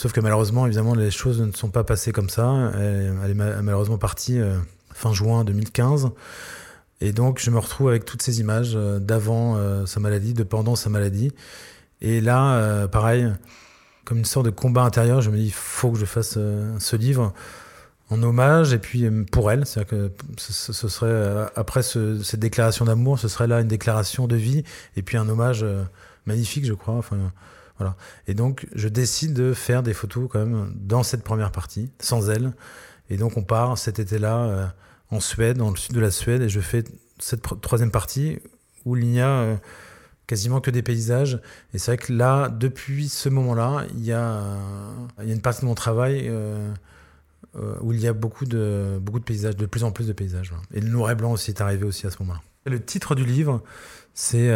[0.00, 2.72] Sauf que malheureusement, évidemment, les choses ne sont pas passées comme ça.
[2.74, 4.40] Elle, est malheureusement partie
[4.94, 6.10] fin juin 2015.
[7.00, 10.42] Et donc, je me retrouve avec toutes ces images euh, d'avant euh, sa maladie, de
[10.42, 11.32] pendant sa maladie.
[12.02, 13.26] Et là, euh, pareil,
[14.04, 16.38] comme une sorte de combat intérieur, je me dis, il faut que je fasse
[16.78, 17.32] ce livre
[18.10, 19.66] en hommage et puis pour elle.
[19.66, 24.64] C'est-à-dire que ce, serait, après cette déclaration d'amour, ce serait là une déclaration de vie
[24.96, 25.64] et puis un hommage
[26.26, 26.94] magnifique, je crois.
[26.94, 27.18] Enfin,
[28.26, 32.30] Et donc, je décide de faire des photos quand même dans cette première partie, sans
[32.30, 32.52] elle.
[33.08, 34.72] Et donc, on part cet été-là
[35.10, 36.84] en Suède, dans le sud de la Suède, et je fais
[37.18, 38.38] cette troisième partie
[38.84, 39.56] où il n'y a euh,
[40.26, 41.40] quasiment que des paysages.
[41.74, 44.42] Et c'est vrai que là, depuis ce moment-là, il y a,
[45.24, 46.72] une partie de mon travail euh,
[47.56, 50.12] euh, où il y a beaucoup de, beaucoup de paysages, de plus en plus de
[50.12, 50.52] paysages.
[50.72, 52.40] Et le noir et blanc aussi est arrivé aussi à ce moment-là.
[52.66, 53.62] Le titre du livre,
[54.14, 54.48] c'est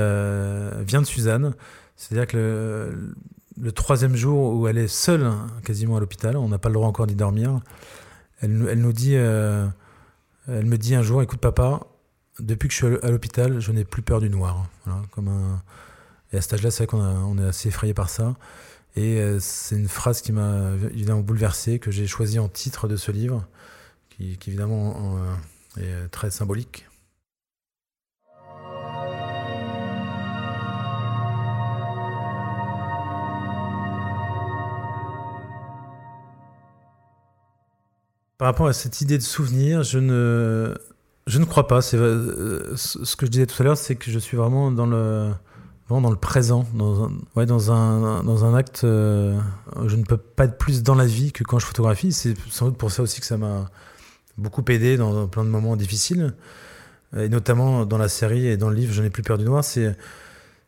[0.85, 1.55] vient de Suzanne.
[1.97, 3.13] C'est-à-dire que
[3.57, 5.31] le, troisième jour où elle est seule,
[5.65, 7.61] quasiment à l'hôpital, on n'a pas le droit encore d'y dormir,
[8.41, 11.81] elle, nous dit elle me dit un jour, écoute papa,
[12.41, 14.67] depuis que je suis à l'hôpital, je n'ai plus peur du noir.
[15.13, 15.63] comme un...
[16.33, 18.35] Et à cet âge-là, c'est vrai qu'on on est assez effrayé par ça.
[18.97, 22.97] Et euh, c'est une phrase qui m'a évidemment bouleversé, que j'ai choisi en titre de
[22.97, 23.47] ce livre,
[24.11, 25.17] qui, évidemment
[25.81, 26.87] est très symbolique.
[38.45, 40.75] Par rapport à cette idée de souvenir, je ne,
[41.27, 41.81] je ne crois pas.
[41.95, 45.31] Euh, ce que je disais tout à l'heure, c'est que je suis vraiment dans le
[45.89, 48.85] dans le présent, dans un, ouais, dans un, dans un acte.
[48.85, 49.41] Euh,
[49.87, 52.13] je ne peux pas être plus dans la vie que quand je photographie.
[52.13, 53.71] C'est sans doute pour ça aussi que ça m'a
[54.37, 56.35] beaucoup aidé dans, plein de moments difficiles,
[57.17, 58.93] et notamment dans la série et dans le livre.
[58.93, 59.65] Je n'ai plus peur du noir.
[59.65, 59.97] C'est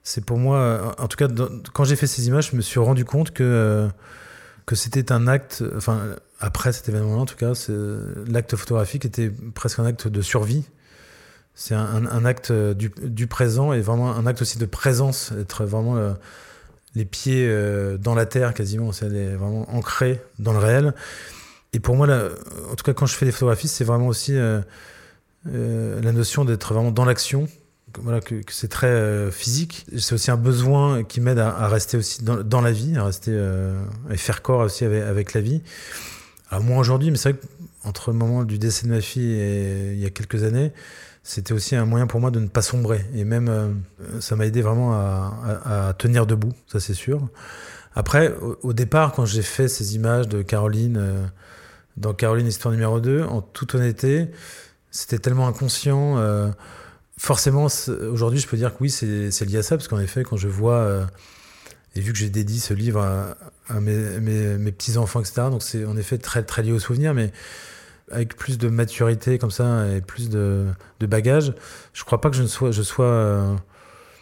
[0.03, 1.29] c'est pour moi, en tout cas,
[1.75, 3.87] quand j'ai fait ces images, je me suis rendu compte que
[4.65, 5.63] que c'était un acte.
[5.77, 7.53] Enfin, après cet événement-là, en tout cas,
[8.27, 10.65] l'acte photographique était presque un acte de survie.
[11.55, 16.13] C'est un, acte du, présent et vraiment un acte aussi de présence, être vraiment euh,
[16.95, 20.93] les pieds euh, dans la terre quasiment, c'est vraiment ancré dans le réel.
[21.73, 24.61] Et pour moi, en tout cas, quand je fais des photographies, c'est vraiment aussi euh,
[25.47, 27.49] la notion d'être vraiment dans l'action,
[28.27, 29.87] que, c'est très physique.
[29.97, 33.33] C'est aussi un besoin qui m'aide à, rester aussi dans, la vie, à rester
[34.11, 35.63] et faire corps aussi avec la vie.
[36.51, 37.41] Alors moi aujourd'hui, mais c'est vrai
[37.83, 40.73] qu'entre le moment du décès de ma fille et il y a quelques années,
[41.27, 43.05] c'était aussi un moyen pour moi de ne pas sombrer.
[43.15, 43.73] Et même, euh,
[44.21, 47.29] ça m'a aidé vraiment à, tenir debout, ça c'est sûr.
[47.97, 48.33] Après,
[48.63, 51.27] au, départ, quand j'ai fait ces images de Caroline, euh,
[51.97, 54.31] dans Caroline Histoire numéro 2, en toute honnêteté,
[54.91, 56.19] c'était tellement inconscient.
[56.19, 56.51] Euh,
[57.19, 57.67] forcément,
[58.13, 60.49] aujourd'hui, je peux dire que oui, c'est lié à ça, parce qu'en effet, quand je
[60.49, 61.09] vois
[61.97, 63.01] et vu que j'ai dédié ce livre
[63.69, 67.33] à, mes, petits-enfants, etc., donc c'est en effet très, très lié au souvenir, mais
[68.11, 70.67] avec plus de maturité comme ça et plus de,
[71.01, 71.55] de bagages,
[71.93, 73.55] je crois pas que je sois, euh,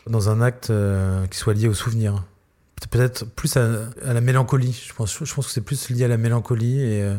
[0.06, 2.24] dans un acte euh, qui soit lié au souvenir.
[2.90, 4.84] Peut-être plus à, la mélancolie.
[4.87, 7.14] Je pense, que c'est plus lié à la mélancolie et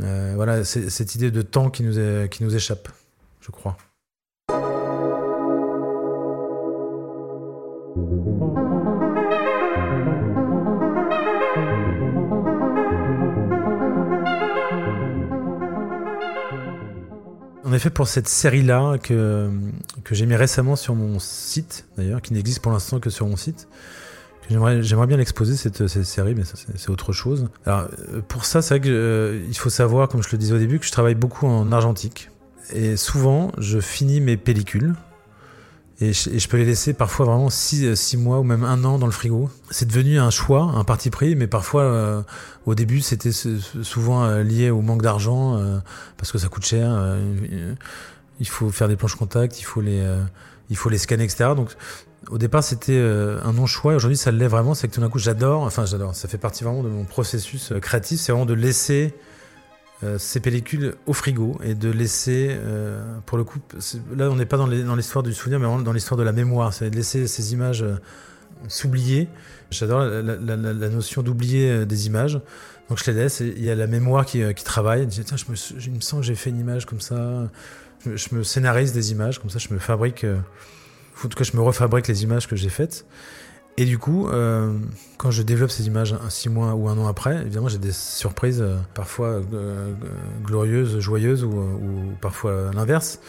[0.00, 2.88] euh, voilà, cette idée de temps qui nous, qui nous échappe,
[3.40, 3.76] je crois.
[17.76, 19.50] Effet, pour cette série-là, que,
[20.04, 23.36] que j'ai mis récemment sur mon site, d'ailleurs, qui n'existe pour l'instant que sur mon
[23.36, 23.68] site,
[24.48, 27.48] J'aimerais, bien l'exposer cette, cette série, mais c'est, autre chose.
[27.64, 30.58] Alors, euh, pour ça, c'est vrai qu'il euh, faut savoir, comme je le disais au
[30.58, 32.30] début, que je travaille beaucoup en argentique.
[32.72, 34.94] Et souvent, je finis mes pellicules
[35.98, 39.06] et je, peux les laisser parfois vraiment six, six, mois ou même un an dans
[39.06, 39.48] le frigo.
[39.70, 42.22] C'est devenu un choix, un parti pris, mais parfois euh,
[42.66, 45.78] au début c'était souvent euh, lié au manque d'argent euh,
[46.18, 47.16] parce que ça coûte cher.
[48.40, 50.04] il faut faire des planches contact, il faut les,
[50.68, 51.50] il faut les scanner, etc.
[51.56, 51.70] Donc
[52.28, 53.94] au départ c'était un non choix.
[53.94, 55.62] Aujourd'hui ça l'est vraiment, c'est que tout d'un coup j'adore.
[55.62, 56.14] Enfin j'adore.
[56.14, 58.20] Ça fait partie vraiment de mon processus créatif.
[58.20, 59.14] C'est vraiment de laisser
[60.04, 63.58] euh, ces pellicules au frigo et de laisser, euh, pour le coup,
[64.14, 66.90] là on n'est pas dans l'histoire du souvenir, mais dans l'histoire de la mémoire, c'est
[66.90, 67.96] de laisser ces images euh,
[68.68, 69.28] s'oublier.
[69.70, 70.56] J'adore la,
[70.90, 72.40] notion d'oublier des images.
[72.88, 75.08] Donc je les laisse il y a la mémoire qui, travaille.
[75.10, 77.50] Je, je, me, je sens que j'ai fait une image comme ça.
[78.04, 81.62] Je, me scénarise des images, comme ça je me fabrique, en tout cas je me
[81.62, 83.06] refabrique les images que j'ai faites.
[83.78, 84.72] Et du coup, euh,
[85.18, 87.92] quand je développe ces images un six mois ou un an après, évidemment, j'ai des
[87.92, 89.92] surprises euh, parfois euh,
[90.42, 91.52] glorieuses, joyeuses ou,
[92.22, 93.20] parfois l'inverse.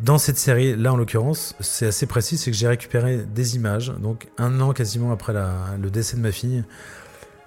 [0.00, 3.92] Dans cette série, là en l'occurrence, c'est assez précis, c'est que j'ai récupéré des images,
[3.98, 6.62] donc un an quasiment après le décès de ma fille.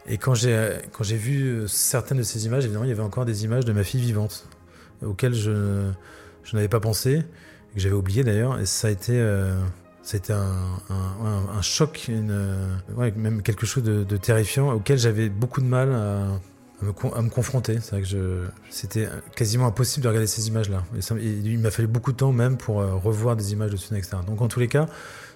[0.08, 3.24] Et quand j'ai quand j'ai vu certaines de ces images, évidemment, il y avait encore
[3.24, 4.50] des images de ma fille vivante
[5.02, 5.86] auxquelles je,
[6.44, 7.24] je n'avais pas pensé,
[7.74, 9.14] que j'avais oublié d'ailleurs, et ça a été
[10.12, 12.12] c'était un, choc,
[12.98, 17.80] ouais, même quelque chose de, terrifiant auquel j'avais beaucoup de mal à, me, confronter.
[17.80, 20.84] C'est vrai que c'était quasiment impossible de regarder ces images-là.
[21.22, 24.18] il m'a fallu beaucoup de temps même pour euh, revoir des images de etc.
[24.28, 24.88] Donc en tous les cas,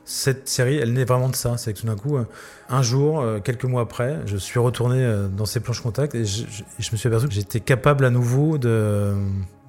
[0.04, 1.56] cette série, elle naît vraiment de ça.
[1.56, 2.26] C'est que tout d'un coup, euh,
[2.68, 5.08] un jour, euh, quelques mois après, je suis retourné
[5.38, 6.44] dans ces planches contact et je,
[6.92, 9.14] me suis aperçu que j'étais capable à nouveau de,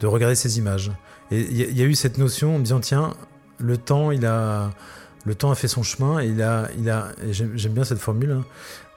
[0.00, 0.90] de regarder ces images.
[1.30, 3.14] Et il y, y, a eu cette notion en me disant, tiens,
[3.58, 4.70] le temps, il a,
[5.24, 8.32] le temps a fait son chemin et il a, il a, j'aime bien cette formule.
[8.32, 8.44] Hein,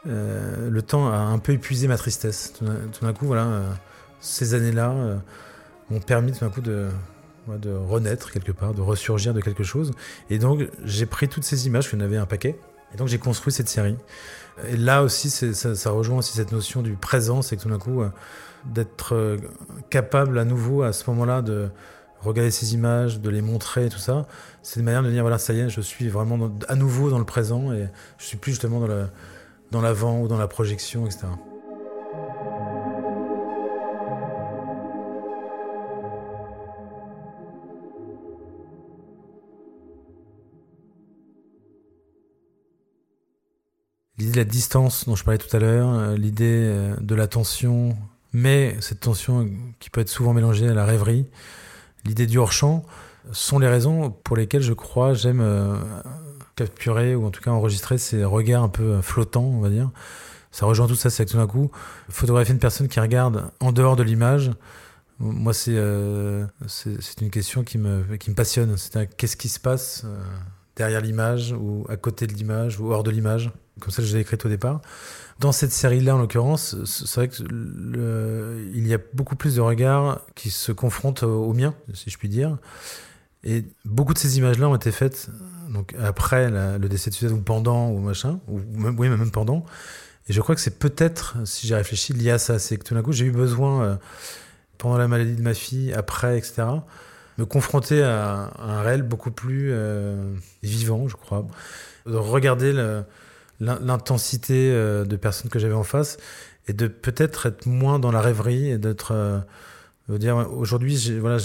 [0.08, 2.54] euh, le temps a un peu épuisé ma tristesse.
[2.54, 3.72] Tout d'un coup, voilà, euh,
[4.22, 5.18] ces années-là euh,
[5.90, 6.88] m'ont permis tout d'un coup de,
[7.48, 9.92] de renaître quelque part, de ressurgir de quelque chose.
[10.30, 12.60] Et donc, j'ai pris toutes ces images, qu'il y en avait un paquet,
[12.94, 13.98] et donc j'ai construit cette série.
[14.70, 17.80] Et là aussi, ça, ça, rejoint aussi cette notion du présent, c'est que tout d'un
[17.80, 18.04] coup,
[18.66, 19.38] d'être
[19.90, 21.70] capable à nouveau à ce moment-là de
[22.22, 24.28] regarder ces images, de les montrer, tout ça,
[24.62, 27.20] c'est une manière de dire voilà, ça y est, je suis vraiment à nouveau dans
[27.20, 29.08] le présent et je suis plus justement dans le,
[29.72, 31.28] dans l'avant ou dans la projection, etc.
[44.18, 47.28] L'idée de la distance dont je parlais tout à l'heure, euh, l'idée euh, de la
[47.28, 47.96] tension,
[48.34, 51.26] mais cette tension qui peut être souvent mélangée à la rêverie,
[52.06, 52.86] l'idée du hors-champ,
[53.32, 55.76] sont les raisons pour lesquelles je crois j'aime euh,
[56.56, 59.90] capturer ou en tout cas enregistrer ces regards un peu flottants, on va dire.
[60.52, 61.70] Ça rejoint tout ça, c'est que tout d'un coup,
[62.10, 64.52] photographier une personne qui regarde en dehors de l'image,
[65.20, 65.78] moi, c'est
[66.68, 68.78] c'est une question qui me, qui me passionne.
[68.78, 70.06] C'est qu'est-ce qui se passe
[70.80, 74.22] derrière l'image ou à côté de l'image ou hors de l'image comme ça je l'ai
[74.22, 74.82] écrite au départ.
[75.40, 80.50] Dans cette série-là, en l'occurrence, c'est vrai qu'il y a beaucoup plus de regards qui
[80.50, 82.58] se confrontent aux miens, si je puis dire.
[83.46, 85.30] Et beaucoup de ces images-là ont été faites
[85.70, 89.66] donc après le décès de Suzanne ou pendant ou machin, ou même, oui, même pendant.
[90.28, 92.60] Et je crois que c'est peut-être, si j'ai réfléchi, lié à ça.
[92.60, 93.96] C'est que tout d'un coup, j'ai eu besoin, euh,
[94.78, 96.64] pendant la maladie de ma fille, après, etc.,
[97.40, 101.48] me confronter à, un réel beaucoup plus euh, vivant, je crois.
[102.06, 102.74] De regarder
[103.60, 106.18] l'intensité euh, de personnes que j'avais en face
[106.68, 109.40] et de peut-être être moins dans la rêverie et d'être euh,
[110.10, 111.38] dire aujourd'hui j'ai voilà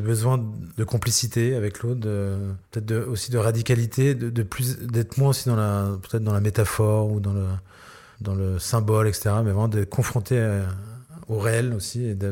[0.00, 0.44] besoin
[0.76, 2.08] de complicité avec l'autre
[2.70, 4.30] peut-être aussi de radicalité de,
[4.82, 9.50] d'être moins aussi dans la peut-être dans la métaphore ou dans le symbole etc mais
[9.50, 10.62] vraiment de confronter
[11.26, 12.30] au réel aussi et de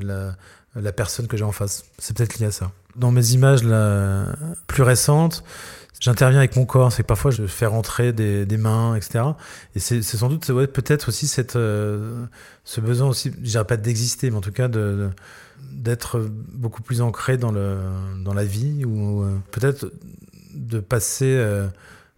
[0.76, 3.62] la personne que j'ai en face c'est peut-être lié à ça dans mes images
[4.66, 5.44] plus récentes
[6.04, 9.24] j'interviens avec mon corps, c'est que parfois je fais rentrer des, mains, etc.
[9.74, 12.26] Et c'est sans doute ouais, peut-être aussi cette, euh,
[12.64, 15.08] ce besoin aussi, je dirais pas d'exister, mais en tout cas de,
[15.72, 16.20] d'être
[16.52, 17.78] beaucoup plus ancré dans, le,
[18.22, 19.90] dans la vie, ou euh, peut-être
[20.54, 21.66] de passer euh,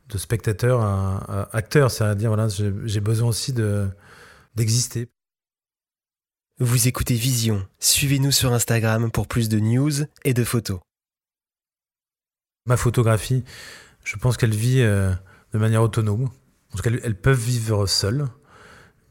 [0.08, 3.86] de spectateur à, acteur, c'est-à-dire voilà, j'ai besoin aussi de
[4.56, 5.08] d'exister.
[6.58, 9.92] Vous écoutez Vision, suivez-nous sur Instagram pour plus de news
[10.24, 10.80] et de photos.
[12.64, 13.44] Ma photographie,
[14.04, 15.12] je pense qu'elle vit euh,
[15.52, 16.30] de manière autonome.
[16.72, 18.24] En tout cas, elles peuvent vivre seules.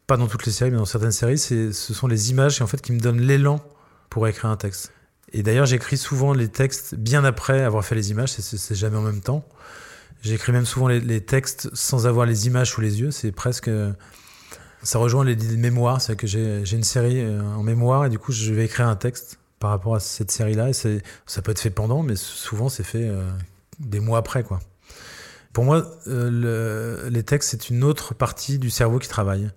[0.07, 2.81] Pas dans toutes les séries, mais dans certaines séries, ce sont les images en fait,
[2.81, 3.63] qui me donnent l'élan
[4.09, 4.91] pour écrire un texte.
[5.31, 9.03] Et d'ailleurs, j'écris souvent les textes bien après avoir fait les images, c'est jamais en
[9.03, 9.47] même temps.
[10.23, 13.69] J'écris même souvent les, textes sans avoir les images sous les yeux, c'est presque...
[14.85, 18.31] Ça rejoint les, mémoires, c'est que j'ai une série euh, en mémoire et du coup
[18.31, 20.73] je vais écrire un texte par rapport à cette série-là.
[20.73, 23.27] Ça peut être fait pendant, mais souvent c'est fait euh,
[23.79, 24.59] des mois après, quoi.
[25.53, 29.49] Pour moi, euh, les textes, c'est une autre partie du cerveau qui travaille.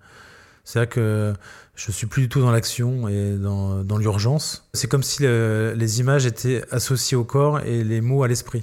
[0.65, 1.35] C'est-à-dire que
[1.75, 4.67] je suis plus du tout dans l'action et dans l'urgence.
[4.73, 8.63] C'est comme si les images étaient associées au corps et les mots à l'esprit.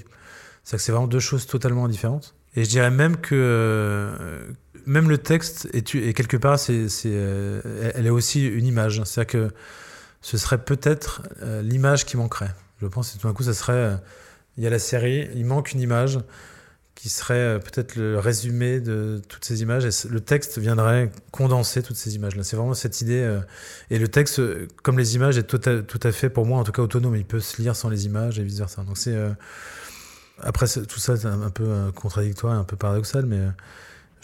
[0.64, 2.34] C'est-à-dire que c'est vraiment deux choses totalement différentes.
[2.56, 4.40] Et je dirais même que euh,
[4.86, 9.02] même le texte est, est quelque part, c'est, elle est aussi une image.
[9.04, 9.54] C'est-à-dire que
[10.26, 12.50] ce serait peut-être euh, l'image qui manquerait.
[12.82, 13.74] Je pense que tout d'un coup, ça serait.
[13.74, 13.96] Euh,
[14.58, 16.20] il y a la série, il manque une image
[16.96, 21.84] qui serait euh, peut-être le résumé de toutes ces images et le texte viendrait condenser
[21.84, 22.44] toutes ces images-là.
[22.44, 23.40] C'est vraiment cette idée.
[23.92, 24.42] et le texte,
[24.82, 27.16] comme les images, est tout à, tout à, fait, pour moi, en tout cas, autonome.
[27.16, 28.84] Il peut se lire sans les images et vice-versa.
[28.84, 29.16] Donc c'est.
[30.42, 33.40] Après, tout ça, c'est un peu contradictoire, un peu paradoxal, mais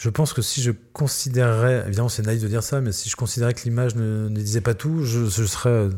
[0.02, 3.14] je pense que si je considérerais, évidemment c'est naïf de dire ça, mais si je
[3.14, 5.90] considérais que l'image ne, disait pas tout, je, serais,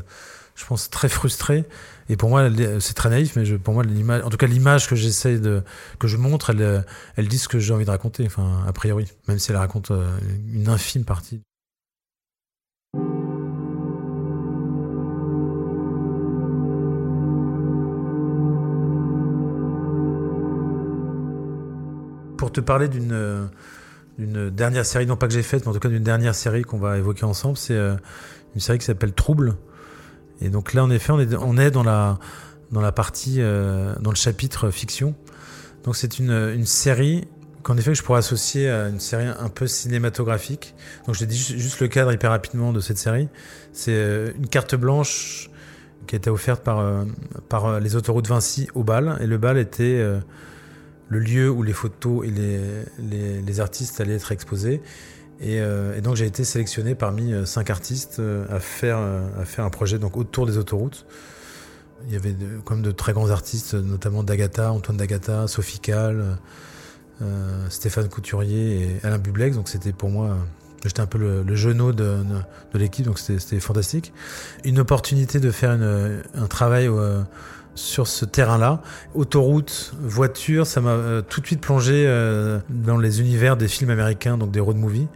[0.55, 1.64] je pense, très frustré.
[2.11, 2.50] Et pour moi,
[2.81, 5.62] c'est très naïf, mais pour moi, l'image, en tout cas l'image que j'essaie de,
[5.98, 6.85] que je montre, elle,
[7.16, 9.90] elle dit ce que j'ai envie de raconter, enfin, a priori, même si elle raconte
[9.90, 10.07] euh,
[10.53, 11.40] une infime partie.
[22.55, 23.49] Te parler d'une
[24.19, 26.62] d'une dernière série, non pas que j'ai faite, mais en tout cas d'une dernière série
[26.62, 27.57] qu'on va évoquer ensemble.
[27.57, 27.97] C'est euh,
[28.55, 29.57] une série qui s'appelle Trouble.
[30.41, 35.14] Et donc là, en effet, on est, dans, la, partie, euh, dans le chapitre fiction.
[35.85, 37.28] Donc c'est une, série
[37.62, 40.74] qu'en effet je pourrais associer à une série un peu cinématographique.
[41.07, 43.28] Donc je vais dis juste le cadre hyper rapidement de cette série.
[43.72, 45.51] C'est euh, une carte blanche
[46.07, 46.62] qui a été offerte
[47.49, 49.16] par les autoroutes Vinci au bal.
[49.20, 50.05] Et le bal était
[51.09, 54.80] le lieu où les photos et les, les, artistes allaient être exposés.
[55.40, 59.64] Et, euh, donc j'ai été sélectionné parmi euh, cinq artistes euh, à, faire, à faire
[59.64, 61.07] un projet donc, autour des autoroutes.
[62.07, 62.34] Il y avait
[62.64, 66.36] comme de très grands artistes, notamment D'Agata, Antoine D'Agata, Sophie Kahl,
[67.70, 69.57] Stéphane Couturier et Alain Bublex.
[69.57, 70.36] Donc c'était pour moi,
[70.84, 72.18] j'étais un peu le, le genou de,
[72.74, 74.12] de, l'équipe, donc c'était fantastique.
[74.64, 76.90] Une opportunité de faire un travail
[77.75, 78.81] sur ce terrain-là.
[79.14, 83.91] Autoroute, voiture, ça m'a euh, tout de suite plongé euh, dans les univers des films
[83.91, 85.09] américains, donc des road movies.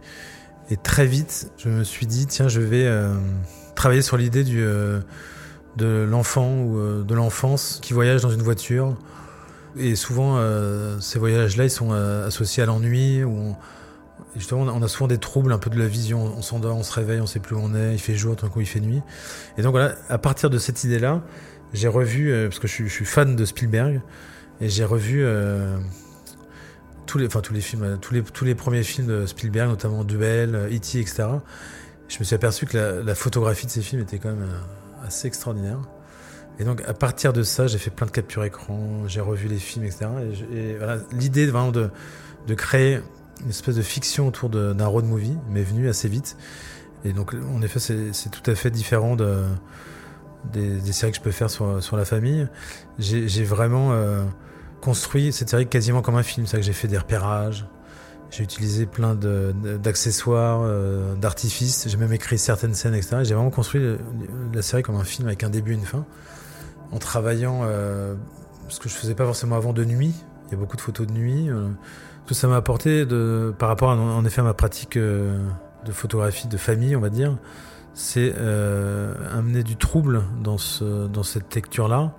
[0.71, 3.15] Et très vite, je me suis dit, tiens, je vais euh,
[3.75, 4.99] travailler sur l'idée du, euh,
[5.77, 8.95] de l'enfant ou euh, de l'enfance qui voyage dans une voiture.
[9.77, 10.41] Et souvent,
[10.99, 13.23] ces voyages-là, ils sont associés à l'ennui.
[13.23, 13.55] Ou
[14.35, 16.33] justement, on a souvent des troubles un peu de la vision.
[16.35, 17.93] On s'endort, on se réveille, on sait plus où on est.
[17.93, 19.01] Il fait jour, tout d'un coup, il fait nuit.
[19.59, 21.21] Et donc voilà, à partir de cette idée-là,
[21.73, 24.01] j'ai revu, parce que je suis, fan de Spielberg,
[24.61, 25.25] et j'ai revu
[27.05, 31.27] tous les, tous les films, tous les, premiers films de Spielberg, notamment Duel, E.T., etc.
[32.07, 35.27] Je me suis aperçu que la, photographie de ces films était quand même euh, assez
[35.27, 35.79] extraordinaire.
[36.59, 39.57] Et donc à partir de ça, j'ai fait plein de captures écran, j'ai revu les
[39.57, 40.07] films, etc.
[40.53, 41.89] Et, voilà, l'idée vraiment de
[42.55, 42.99] créer
[43.43, 46.35] une espèce de fiction autour d'un road movie m'est venue assez vite.
[47.05, 49.43] Et donc en effet, c'est tout à fait différent de,
[50.45, 52.47] des, séries que je peux faire sur, sur la famille.
[52.97, 54.23] J'ai vraiment euh,
[54.81, 56.45] construit cette série quasiment comme un film.
[56.47, 57.65] C'est que j'ai fait des repérages,
[58.31, 63.17] j'ai utilisé plein d'accessoires, euh, d'artifices, j'ai même écrit certaines scènes, etc.
[63.23, 63.97] J'ai vraiment construit
[64.53, 66.05] la série comme un film avec un début et une fin,
[66.91, 68.15] en travaillant euh,
[68.69, 70.13] ce que je faisais pas forcément avant de nuit.
[70.47, 71.47] Il y a beaucoup de photos de nuit.
[72.25, 76.57] Tout ça m'a apporté de, par rapport en effet à ma pratique de photographie de
[76.57, 77.37] famille, on va dire.
[77.93, 82.13] C'est amener du trouble dans, ce, dans cette lecture-là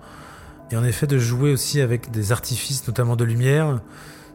[0.70, 3.80] et en effet, de jouer aussi avec des artifices, notamment de lumière,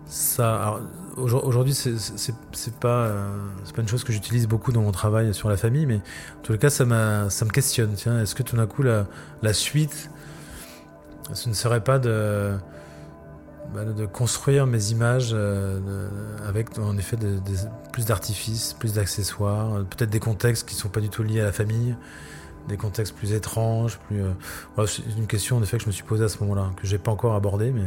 [0.05, 0.79] ça.
[1.15, 3.37] Aujourd'hui, c'est pas, euh,
[3.73, 6.57] pas une chose que j'utilise beaucoup dans mon travail sur la famille, mais en tout
[6.57, 6.85] cas, ça,
[7.29, 7.93] ça me questionne.
[7.95, 9.07] Tiens, est-ce que tout d'un coup, la,
[9.41, 10.09] la suite,
[11.31, 12.51] ce ne serait pas de,
[13.73, 16.09] de construire mes images euh,
[16.47, 17.17] avec, en effet,
[17.91, 21.51] plus d'artifices, plus d'accessoires, peut-être des contextes qui sont pas du tout liés à la
[21.51, 21.95] famille
[22.67, 24.21] des contextes plus étranges, plus.
[24.21, 26.87] Euh, c'est une question en effet que je me suis posée à ce moment-là, que
[26.87, 27.85] j'ai pas encore abordée, mais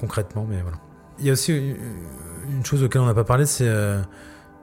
[0.00, 0.78] concrètement, mais voilà.
[1.18, 4.00] Il y a aussi une chose auquel on n'a pas parlé, c'est euh,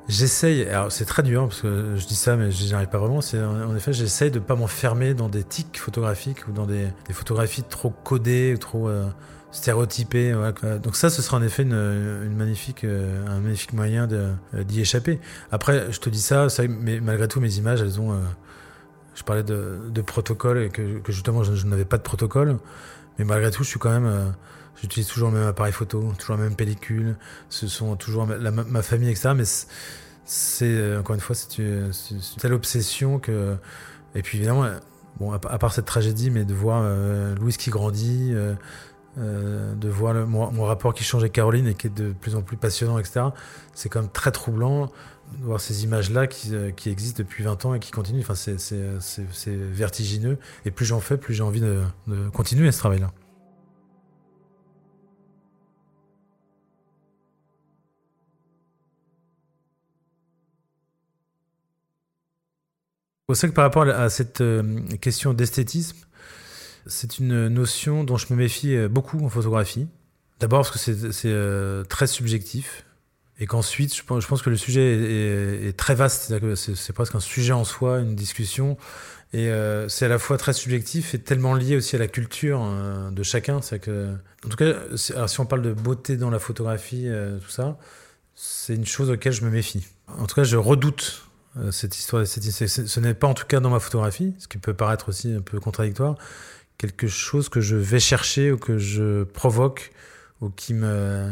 [0.08, 0.64] j'essaye.
[0.66, 3.22] Alors c'est très dur parce que je dis ça, mais j'y arrive pas vraiment.
[3.22, 7.64] C'est en effet, j'essaye de pas m'enfermer dans des tics photographiques ou dans des, photographies
[7.64, 9.06] trop codées ou trop euh,
[9.56, 10.34] stéréotypées.
[10.84, 14.08] Donc ça, ce sera en effet une, magnifique, un magnifique moyen
[14.54, 15.20] d'y échapper.
[15.52, 18.20] Après, je te dis ça, ça mais malgré tout, mes images, elles ont
[19.16, 22.58] je parlais de, de protocole et que, justement je, n'avais pas de protocole.
[23.18, 24.06] Mais malgré tout, je suis quand même.
[24.06, 24.30] Euh,
[24.76, 27.16] j'utilise toujours le même appareil photo, toujours la même pellicule.
[27.50, 29.30] Ce sont toujours ma, famille, etc.
[29.36, 29.46] Mais
[30.26, 31.92] c'est euh, encore une fois, c'est une,
[32.38, 33.56] telle obsession que.
[34.16, 34.66] Et puis évidemment,
[35.18, 38.34] bon, à, part cette tragédie, mais de voir euh, Louise qui grandit,
[39.18, 42.58] de voir mon, rapport qui change avec Caroline et qui est de plus en plus
[42.58, 43.28] passionnant, etc.
[43.74, 44.92] C'est quand même très troublant
[45.34, 48.22] de voir ces images-là qui, euh, existent depuis 20 ans et qui continuent.
[48.22, 48.56] Enfin, c'est
[49.48, 50.38] vertigineux.
[50.66, 51.82] Et plus j'en fais, plus j'ai envie de,
[52.34, 53.12] continuer ce travail-là.
[63.34, 65.98] C'est que par rapport à cette euh, question d'esthétisme,
[66.88, 69.88] c'est une notion dont je me méfie euh, beaucoup en photographie.
[70.40, 72.86] D'abord parce que c'est très subjectif
[73.40, 77.66] et qu'ensuite, je pense, que le sujet est, très vaste, c'est presque un sujet en
[77.66, 78.78] soi, une discussion,
[79.34, 82.62] et euh, c'est à la fois très subjectif et tellement lié aussi à la culture
[82.64, 83.60] euh, de chacun.
[83.60, 84.14] Que,
[84.46, 84.74] en tout cas,
[85.14, 87.78] alors si on parle de beauté dans la photographie, euh, tout ça,
[88.36, 89.86] c'est une chose auquel je me méfie.
[90.18, 91.26] En tout cas, je redoute
[91.72, 92.26] cette histoire.
[92.28, 95.42] Ce n'est pas en tout cas dans ma photographie, ce qui peut paraître aussi un
[95.42, 96.16] peu contradictoire,
[96.78, 99.92] quelque chose que je vais chercher ou que je provoque
[100.42, 101.32] ou qui me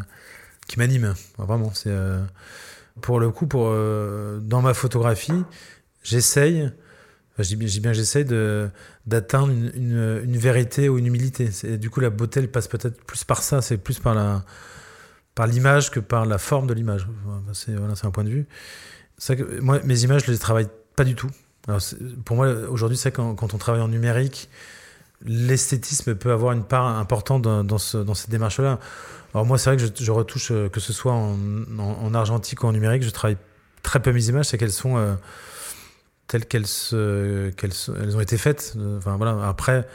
[0.68, 1.14] qui m'anime.
[1.38, 2.24] Vraiment, c'est euh,
[3.02, 5.44] pour le coup, pour euh, dans ma photographie,
[6.04, 6.72] j'essaye.
[7.38, 8.70] je dis bien, j'essaye de
[9.06, 11.50] d'atteindre une, une, vérité ou une humilité.
[11.78, 13.62] Du coup, la beauté, elle passe peut-être plus par ça.
[13.62, 14.46] C'est plus par la
[15.36, 17.08] par l'image que par la forme de l'image.
[17.54, 18.46] C'est voilà, c'est un point de vue.
[19.18, 21.30] C'est que moi, mes images, je les travaille pas du tout.
[22.26, 24.50] Pour moi, aujourd'hui, c'est quand on travaille en numérique,
[25.26, 28.80] l'esthétisme peut avoir une part importante dans, dans, ce, dans cette démarche-là.
[29.34, 32.72] Alors moi, c'est vrai que je, retouche, euh, que ce soit en, argentique ou en
[32.72, 33.38] numérique, je travaille
[33.82, 35.16] très peu mes images, c'est qu'elles sont euh,
[36.28, 38.78] telles qu'elles elles ont été faites.
[38.98, 39.48] Enfin voilà.
[39.48, 39.88] Après,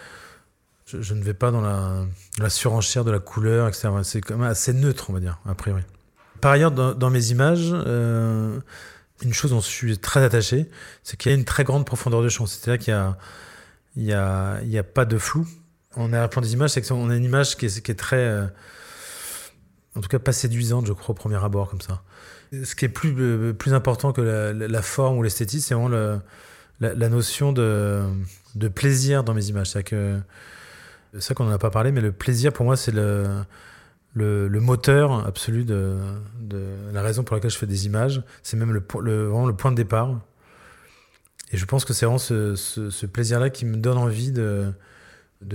[0.86, 3.90] je, ne vais pas dans la, surenchère de la couleur, etc.
[4.02, 5.82] C'est quand même assez neutre, on va dire, a priori.
[6.40, 8.58] Par ailleurs, dans, mes images, euh,
[9.22, 10.70] une chose dont je suis très attaché,
[11.02, 12.46] c'est qu'il y a une très grande profondeur de champ.
[12.46, 13.18] C'est-à-dire qu'il y a,
[13.98, 15.46] il y a, y a pas de flou.
[15.96, 18.48] On a plan des images, c'est qu'on a une image qui est, qui est très
[19.98, 22.02] en tout cas pas séduisante, je crois, au premier abord, comme ça.
[22.52, 26.20] Ce qui est plus, euh, plus important que la, forme ou l'esthétique, c'est vraiment
[26.80, 28.02] la, notion de,
[28.54, 29.70] de, plaisir dans mes images.
[29.70, 30.18] C'est que
[31.18, 33.44] ça qu'on n'en a pas parlé, mais le plaisir pour moi, c'est le,
[34.14, 35.98] le, moteur absolu de,
[36.92, 38.22] la raison pour laquelle je fais des images.
[38.42, 40.20] C'est même le, vraiment le point de départ.
[41.50, 44.72] Et je pense que c'est vraiment ce, plaisir-là qui me donne envie de,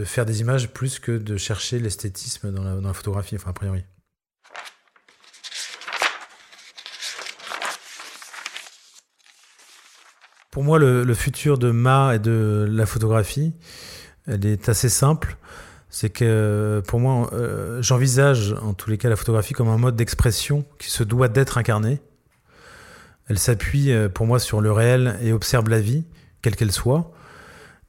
[0.06, 3.54] faire des images plus que de chercher l'esthétisme dans la, dans la photographie, enfin a
[3.54, 3.84] priori.
[10.54, 13.54] Pour moi, le, futur de Ma et de la photographie,
[14.28, 15.38] elle est assez simple.
[15.90, 19.96] C'est que pour moi, euh, j'envisage en tous les cas la photographie comme un mode
[19.96, 22.02] d'expression qui se doit d'être incarné.
[23.30, 26.04] Elle s'appuie euh, pour moi sur le réel et observe la vie,
[26.42, 27.12] quelle qu'elle soit.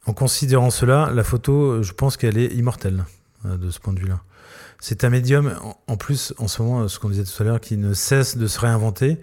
[0.06, 3.04] En considérant cela, la photo, je pense qu'elle est immortelle
[3.46, 4.20] euh, de ce point de vue-là.
[4.80, 7.76] C'est un médium, en plus, en ce moment, ce qu'on disait tout à l'heure, qui
[7.76, 9.18] ne cesse de se réinventer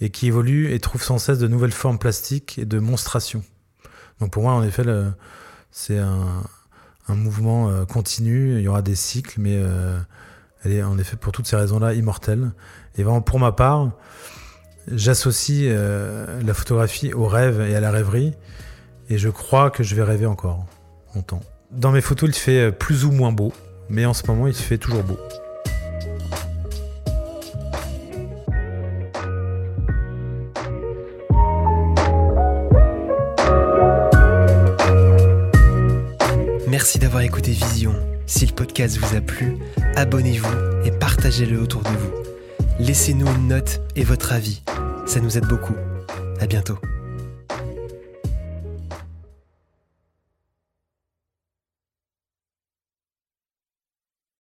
[0.00, 3.44] et qui évolue et trouve sans cesse de nouvelles formes plastiques et de monstrations.
[4.20, 4.82] Donc pour moi, en effet,
[5.70, 6.42] c'est un,
[7.08, 9.62] mouvement euh, continu, il y aura des cycles, mais
[10.64, 12.50] elle est en effet pour toutes ces raisons-là immortelle.
[12.96, 13.92] Et vraiment pour ma part,
[14.90, 18.34] j'associe euh, la photographie au rêve et à la rêverie,
[19.08, 20.66] et je crois que je vais rêver encore
[21.14, 21.42] longtemps.
[21.70, 23.52] Dans mes photos, il fait plus ou moins beau,
[23.88, 25.18] mais en ce moment, il fait toujours beau.
[36.68, 37.94] Merci d'avoir écouté Vision.
[38.26, 39.56] Si le podcast vous a plu,
[39.94, 42.25] abonnez-vous et partagez-le autour de vous.
[42.78, 44.62] Laissez-nous une note et votre avis.
[45.06, 45.74] Ça nous aide beaucoup.
[46.40, 46.78] À bientôt.